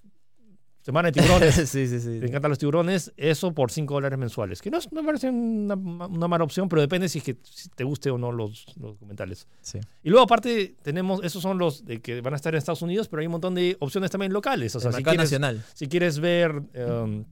[0.83, 1.55] Semana de tiburones.
[1.71, 2.19] sí, sí, sí.
[2.21, 4.61] te encantan los tiburones, eso por 5 dólares mensuales.
[4.61, 7.69] Que no, es- me parece una, una mala opción, pero depende si, es que, si
[7.69, 9.47] te guste o no los, los documentales.
[9.61, 9.79] Sí.
[10.03, 13.09] Y luego aparte tenemos, esos son los de que van a estar en Estados Unidos,
[13.09, 14.75] pero hay un montón de opciones también locales.
[14.75, 15.63] O sea, El si quieres, nacional.
[15.73, 17.25] si quieres ver um,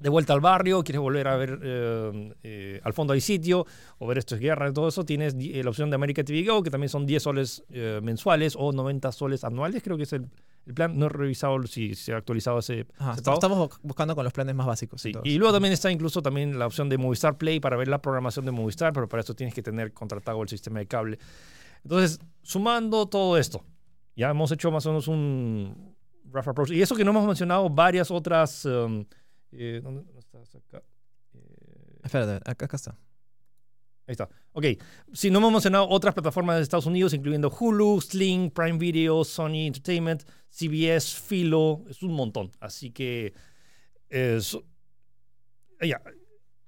[0.00, 3.66] De vuelta al barrio, quieres volver a ver um, eh, Al fondo hay sitio,
[3.98, 6.44] o ver Esto es guerra y todo eso, tienes eh, la opción de America TV
[6.48, 10.12] Go, que también son 10 soles eh, mensuales o 90 soles anuales, creo que es
[10.12, 10.26] el,
[10.68, 10.96] el plan.
[10.96, 14.54] No he revisado si se ha actualizado ese, Ajá, estamos bu- buscando con los planes
[14.54, 15.02] más básicos.
[15.02, 15.12] Sí.
[15.24, 18.44] Y luego también está incluso también la opción de Movistar Play para ver la programación
[18.44, 21.18] de Movistar, pero para eso tienes que tener contratado el sistema de cable.
[21.82, 23.64] Entonces, sumando todo esto,
[24.14, 25.96] ya hemos hecho más o menos un
[26.30, 26.70] rough approach.
[26.70, 28.64] Y eso que no hemos mencionado varias otras...
[28.66, 29.04] um,
[29.52, 30.82] eh, ¿dónde, dónde estás acá?
[31.34, 32.90] Eh, Espérate, acá, acá está.
[34.06, 34.28] Ahí está.
[34.58, 34.64] Ok.
[35.12, 39.66] Si no hemos mencionado otras plataformas de Estados Unidos, incluyendo Hulu, Sling, Prime Video, Sony
[39.68, 42.50] Entertainment, CBS, Philo, es un montón.
[42.58, 43.32] Así que,
[44.10, 44.64] eh, su-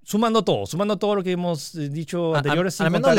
[0.03, 3.14] sumando todo, sumando todo lo que hemos eh, dicho A- a- anteriores, sin al menos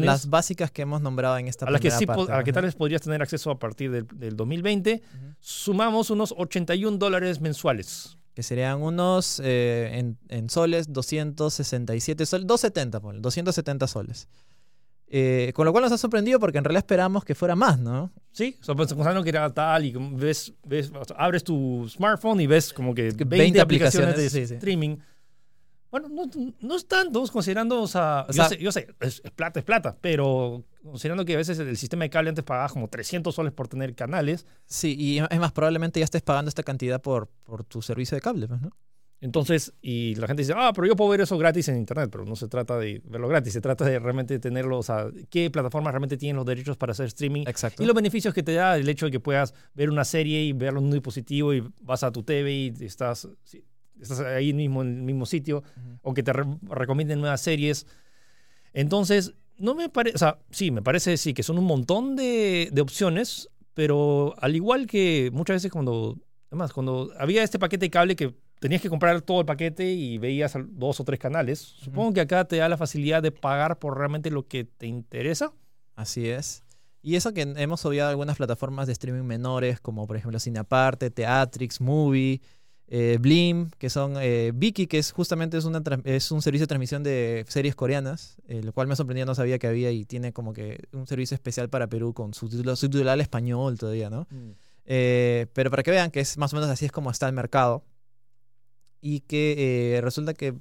[0.00, 2.52] las, básicas que hemos nombrado en esta a las que sí, parte, a las que
[2.52, 5.34] tal vez podrías tener acceso a partir del, del 2020, Ujú.
[5.40, 8.16] sumamos unos 81 dólares mensuales.
[8.34, 14.28] Que serían unos, eh, en, en soles, 267 soles, 270, ponle, 270 soles.
[15.06, 18.10] Eh, con lo cual nos ha sorprendido porque en realidad esperamos que fuera más, ¿no?
[18.32, 22.40] Sí, o sea, pensando que era tal y ves, ves o sea, abres tu smartphone
[22.40, 24.60] y ves como que 20, 20 aplicaciones, de aplicaciones, sí, sí.
[25.94, 26.28] Bueno, no,
[26.60, 29.64] no es tanto, considerando, o sea, O yo, sé, yo sé, es, es plata, es
[29.64, 33.52] plata, pero considerando que a veces el sistema de cable antes pagaba como 300 soles
[33.52, 37.62] por tener canales, Sí, y es más, probablemente ya estés pagando esta cantidad por, por
[37.62, 38.70] tu servicio de cable, pues, ¿no?
[39.20, 42.24] Entonces, y la gente dice, ah, pero yo puedo ver eso gratis en Internet, pero
[42.24, 45.92] no se trata de verlo gratis, se trata de realmente tenerlo, o sea, qué plataformas
[45.92, 47.84] realmente tienen los derechos para hacer streaming Exacto.
[47.84, 50.52] y los beneficios que te da el hecho de que puedas ver una serie y
[50.52, 53.28] verlo en un dispositivo y vas a tu TV y estás,
[54.04, 55.98] estás ahí mismo en el mismo sitio Ujú.
[56.02, 57.86] o que te re- recomienden nuevas series.
[58.72, 62.68] Entonces, no me parece, o sea, sí, me parece sí que son un montón de,
[62.72, 66.18] de opciones, pero al igual que muchas veces cuando,
[66.50, 70.18] además, cuando había este paquete de cable que tenías que comprar todo el paquete y
[70.18, 73.96] veías dos o tres canales, supongo que acá te da la facilidad de pagar por
[73.98, 75.52] realmente lo que te interesa.
[75.94, 76.62] Así es.
[77.02, 81.80] Y eso que hemos obviado algunas plataformas de streaming menores, como por ejemplo Cineaparte, Teatrix,
[81.80, 82.40] Movie,
[82.96, 86.62] eh, Blim, que son eh, Viki, que es justamente es, una, tran- es un servicio
[86.64, 90.04] de transmisión de series coreanas, eh, lo cual me sorprendió, no sabía que había y
[90.04, 94.28] tiene como que un servicio especial para Perú con subtítulo, subtitulado al español todavía, ¿no?
[94.86, 97.32] Eh, pero para que vean que es más o menos así es como está el
[97.34, 97.82] mercado.
[99.00, 100.58] Y que eh, resulta que mm,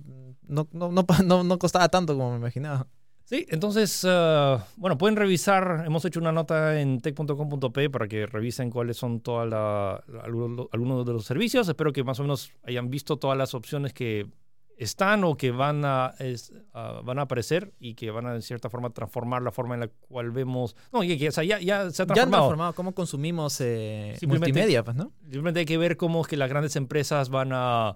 [0.47, 2.88] no, no, no, no- no costaba tanto como me imaginaba.
[3.26, 8.69] Sí, entonces, ah, bueno, pueden revisar, hemos hecho una nota en tech.com.p para que revisen
[8.69, 11.67] cuáles son todas la, la- algunos de los servicios.
[11.67, 14.28] Espero que más o menos hayan visto todas las opciones que
[14.76, 18.41] están o que van a, es- ah, van a aparecer y que van a, de
[18.41, 20.76] cierta forma, transformar la forma en la cual vemos...
[20.91, 22.30] No, y que o sea, ya, ya se ha Ya han transformado.
[22.43, 25.13] transformado cómo consumimos eh, multimedia, pues, ¿no?
[25.21, 27.95] Simplemente hay que ver cómo es que las grandes empresas van a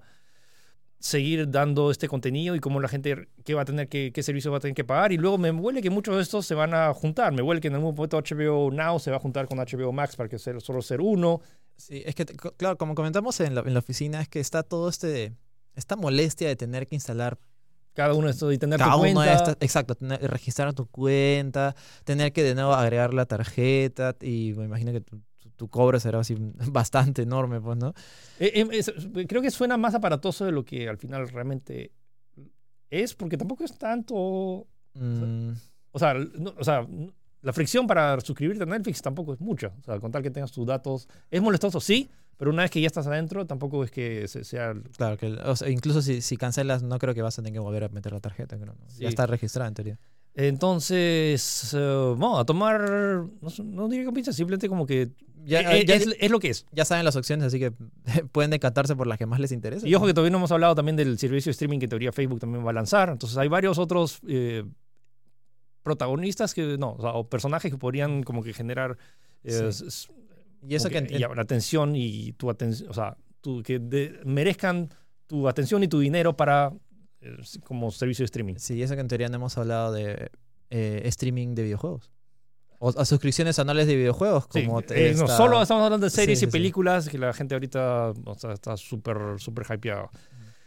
[0.99, 4.57] seguir dando este contenido y cómo la gente qué va a tener qué servicio va
[4.57, 5.11] a tener que pagar.
[5.11, 7.33] Y luego me huele que muchos de estos se van a juntar.
[7.33, 10.15] Me huele que en algún momento HBO Now se va a juntar con HBO Max
[10.15, 11.41] para que sea solo ser uno.
[11.75, 14.89] Sí, es que, claro, como comentamos en la, en la oficina, es que está todo
[14.89, 15.33] este,
[15.75, 17.37] esta molestia de tener que instalar
[17.93, 19.25] cada uno de estos y tener cada tu uno cuenta.
[19.31, 24.53] de estas, exacto, tener- registrar tu cuenta, tener que de nuevo agregar la tarjeta y
[24.57, 25.03] me imagino que
[25.57, 26.35] tu, cobro será así
[26.71, 27.93] bastante enorme, pues, ¿no?
[28.39, 31.91] Eh, eh, creo que suena más aparatoso de lo que al final realmente
[32.89, 34.67] es porque tampoco es tanto
[34.99, 35.51] Mm,
[35.91, 36.87] o sea, no- o sea,
[37.43, 39.67] la fricción para suscribirte a Netflix tampoco es mucha.
[39.79, 41.07] O sea, con tal que tengas tus datos.
[41.29, 44.73] Es molestoso, sí, pero una vez que ya estás adentro, tampoco es que se- sea.
[44.95, 47.59] claro, que o sea, incluso si, si cancelas, no creo que vas a tener que
[47.59, 48.89] volver a meter la tarjeta, creo, ¿no?
[48.89, 49.03] Sí.
[49.03, 49.99] Ya está registrada en teoría.
[50.37, 52.79] Entonces, eh, bueno, a tomar.
[52.89, 55.09] No, no diría que pinza, simplemente como que.
[55.45, 56.65] Ya, eh, ya- es, es lo que es.
[56.71, 57.71] ya saben las opciones, así que
[58.31, 59.87] pueden decantarse por las que más les interesa.
[59.87, 62.11] Y ojo que todavía no hemos hablado también del servicio de streaming que en teoría
[62.11, 63.09] Facebook también va a lanzar.
[63.09, 64.63] Entonces, hay varios otros eh,
[65.83, 66.77] protagonistas que.
[66.77, 68.97] No, o, sea, o personajes que podrían como que generar.
[69.43, 70.07] eh, Sí.
[70.67, 74.89] y eso que, que la atención y tu atención, o sea, tu- que de- merezcan
[75.27, 76.77] tu atención y tu dinero para eh,
[77.63, 78.55] como servicio de streaming.
[78.57, 80.31] Sí, eso que en teoría no hemos hablado de
[80.69, 82.11] eh, streaming de videojuegos.
[82.79, 86.45] O, o suscripciones anuales de videojuegos, como eh, no, solo estamos hablando de series Sí,
[86.45, 90.11] y sí, películas que la gente ahorita o sea, está súper, súper hypeada.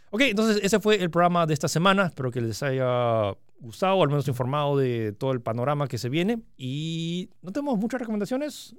[0.09, 2.07] Ok, entonces ese fue el programa de esta semana.
[2.07, 6.09] Espero que les haya gustado, o al menos informado de todo el panorama que se
[6.09, 6.41] viene.
[6.57, 8.75] Y no tenemos muchas recomendaciones.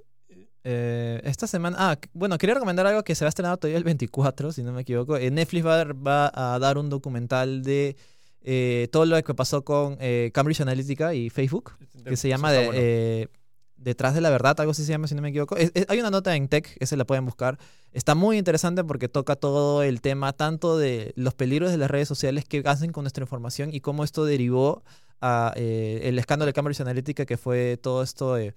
[0.63, 1.75] Eh, esta semana.
[1.79, 4.71] Ah, bueno, quería recomendar algo que se va a estrenar todavía el 24, si no
[4.71, 5.17] me equivoco.
[5.17, 7.95] Eh, Netflix va a, dar- va a dar un documental de
[8.41, 11.73] eh, todo lo que pasó con eh, Cambridge Analytica y Facebook,
[12.05, 13.29] que se llama Está de, bueno.
[13.75, 15.57] Detrás de la Verdad, algo así se llama, si no me equivoco.
[15.57, 17.57] Es- es- hay una nota en Tech, esa la pueden buscar.
[17.91, 22.07] Está muy interesante porque toca todo el tema tanto de los peligros de las redes
[22.07, 24.83] sociales que hacen con nuestra información y cómo esto derivó
[25.19, 28.53] a el escándalo de Cambridge Analytica, que fue todo esto de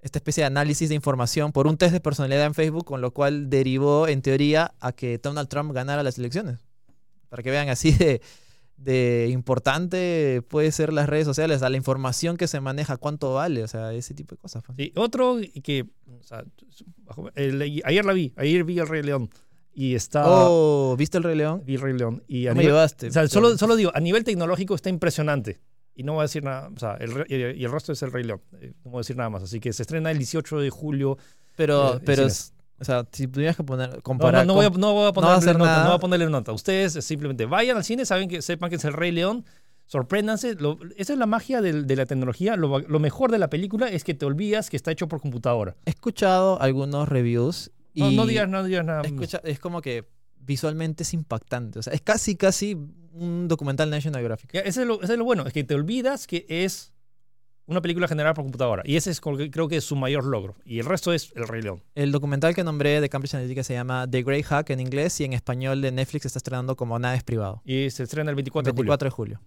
[0.00, 3.12] esta especie de análisis de información por un test de personalidad en Facebook, con lo
[3.12, 6.58] cual derivó, en teoría, a que Donald Trump ganara las elecciones.
[7.28, 8.20] Para que vean así de,
[8.76, 13.64] de importante puede ser las redes sociales, a la información que se maneja, cuánto vale,
[13.64, 14.62] o sea, ese tipo de cosas.
[14.64, 14.76] pues.
[14.78, 15.86] Sí, otro que
[16.20, 16.44] o sea,
[17.34, 19.30] el- ayer la vi, ayer vi el Rey León
[19.74, 21.62] y está Oh, ¿viste el Rey León?
[21.66, 23.08] vi el Rey León y a No me nivel- llevaste.
[23.08, 25.60] o sea, solo, solo digo, a nivel tecnológico está impresionante.
[25.98, 28.22] Y no voy a decir nada, o sea, el, y el resto es el Rey
[28.22, 28.40] León.
[28.60, 29.42] eh, No voy a decir nada más.
[29.42, 31.16] Así que se estrena el 18 de julio.
[31.56, 34.46] Pero, eh, pero, o sea, si tuvieras que poner, No, comparar.
[34.46, 35.82] no, no voy a, no voy a no ponerle hacer nota, nada.
[35.84, 36.52] no voy a ponerle nota.
[36.52, 39.46] Ustedes simplemente vayan al cine, saben que, sepan que es el Rey León,
[39.86, 40.54] sorpréndanse.
[40.56, 42.56] Lo- esa es la magia de, la tecnología.
[42.56, 45.76] Lo, lo mejor de la película es que te olvidas que está hecho por computadora.
[45.86, 49.02] He escuchado algunos reviews y No, no digas, no digas nada.
[49.02, 50.04] escucha- es como que
[50.46, 51.78] visualmente es impactante.
[51.78, 52.76] O sea, es casi, casi
[53.12, 54.52] un documental National Geographic.
[54.52, 56.92] Ya, ese, es lo, ese es lo bueno, es que te olvidas que es
[57.66, 58.82] una película generada por computadora.
[58.86, 60.56] Y ese es creo que es su mayor logro.
[60.64, 61.82] Y el resto es el Rey León.
[61.94, 65.24] El documental que nombré de Cambridge Analytica se llama The Grey Hack en inglés y
[65.24, 67.62] en español de Netflix está estrenando como Nada es privado.
[67.64, 68.90] Y se estrena el 24 de julio.
[68.90, 69.40] 24 de julio.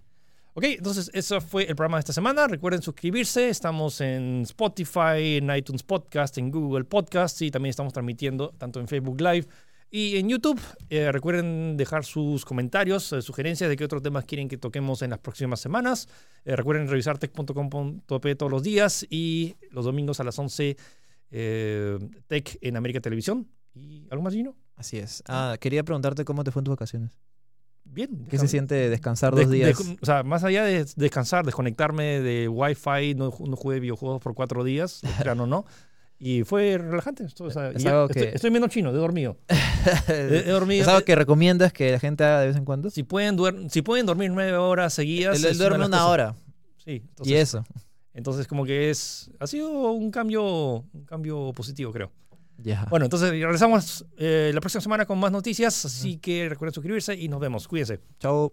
[0.53, 2.47] Ok, entonces eso fue el programa de esta semana.
[2.47, 3.49] Recuerden suscribirse.
[3.49, 8.87] Estamos en Spotify, en iTunes Podcast, en Google Podcast y también estamos transmitiendo tanto en
[8.87, 9.47] Facebook Live,
[9.91, 10.59] Y en YouTube,
[10.89, 15.09] eh, recuerden dejar sus comentarios, eh, sugerencias de qué otros temas quieren que toquemos en
[15.09, 16.07] las próximas semanas.
[16.45, 20.77] Eh, recuerden revisar tech.com.p todos los días y los domingos a las 11
[21.31, 23.47] eh, Tech en América Televisión.
[23.73, 24.55] ¿Y algo más, Gino?
[24.75, 25.23] Así es.
[25.27, 27.11] Ah, quería preguntarte cómo te fue en tus vacaciones.
[27.83, 28.27] Bien.
[28.29, 29.77] ¿Qué se siente descansar de- dos días?
[29.87, 34.35] de- o sea, más allá de descansar, desconectarme de Wi-Fi, no, no jugué videojuegos por
[34.35, 35.01] cuatro días,
[35.43, 35.65] o no.
[36.19, 37.23] Y fue relajante.
[37.23, 39.37] esto, o sea, Es y ya algo estoy, que- estoy menos chino, he dormido.
[40.09, 40.81] He, he dormido.
[40.81, 42.89] ¿Es algo que recomiendas que la gente haga de vez en cuando?
[42.89, 45.41] Si pueden, duer- si pueden dormir nueve horas seguidas.
[45.41, 46.35] Él duerme de una cosas- hora.
[46.83, 47.63] Sí, entonces, y eso.
[48.13, 49.31] entonces como que es.
[49.39, 52.11] Ha sido un cambio, un cambio positivo, creo.
[52.89, 55.85] Bueno, entonces regresamos eh, la próxima semana con más noticias.
[55.85, 57.65] Así que recuerden suscribirse y nos vemos.
[57.69, 58.01] Cuídense.
[58.19, 58.51] Chao.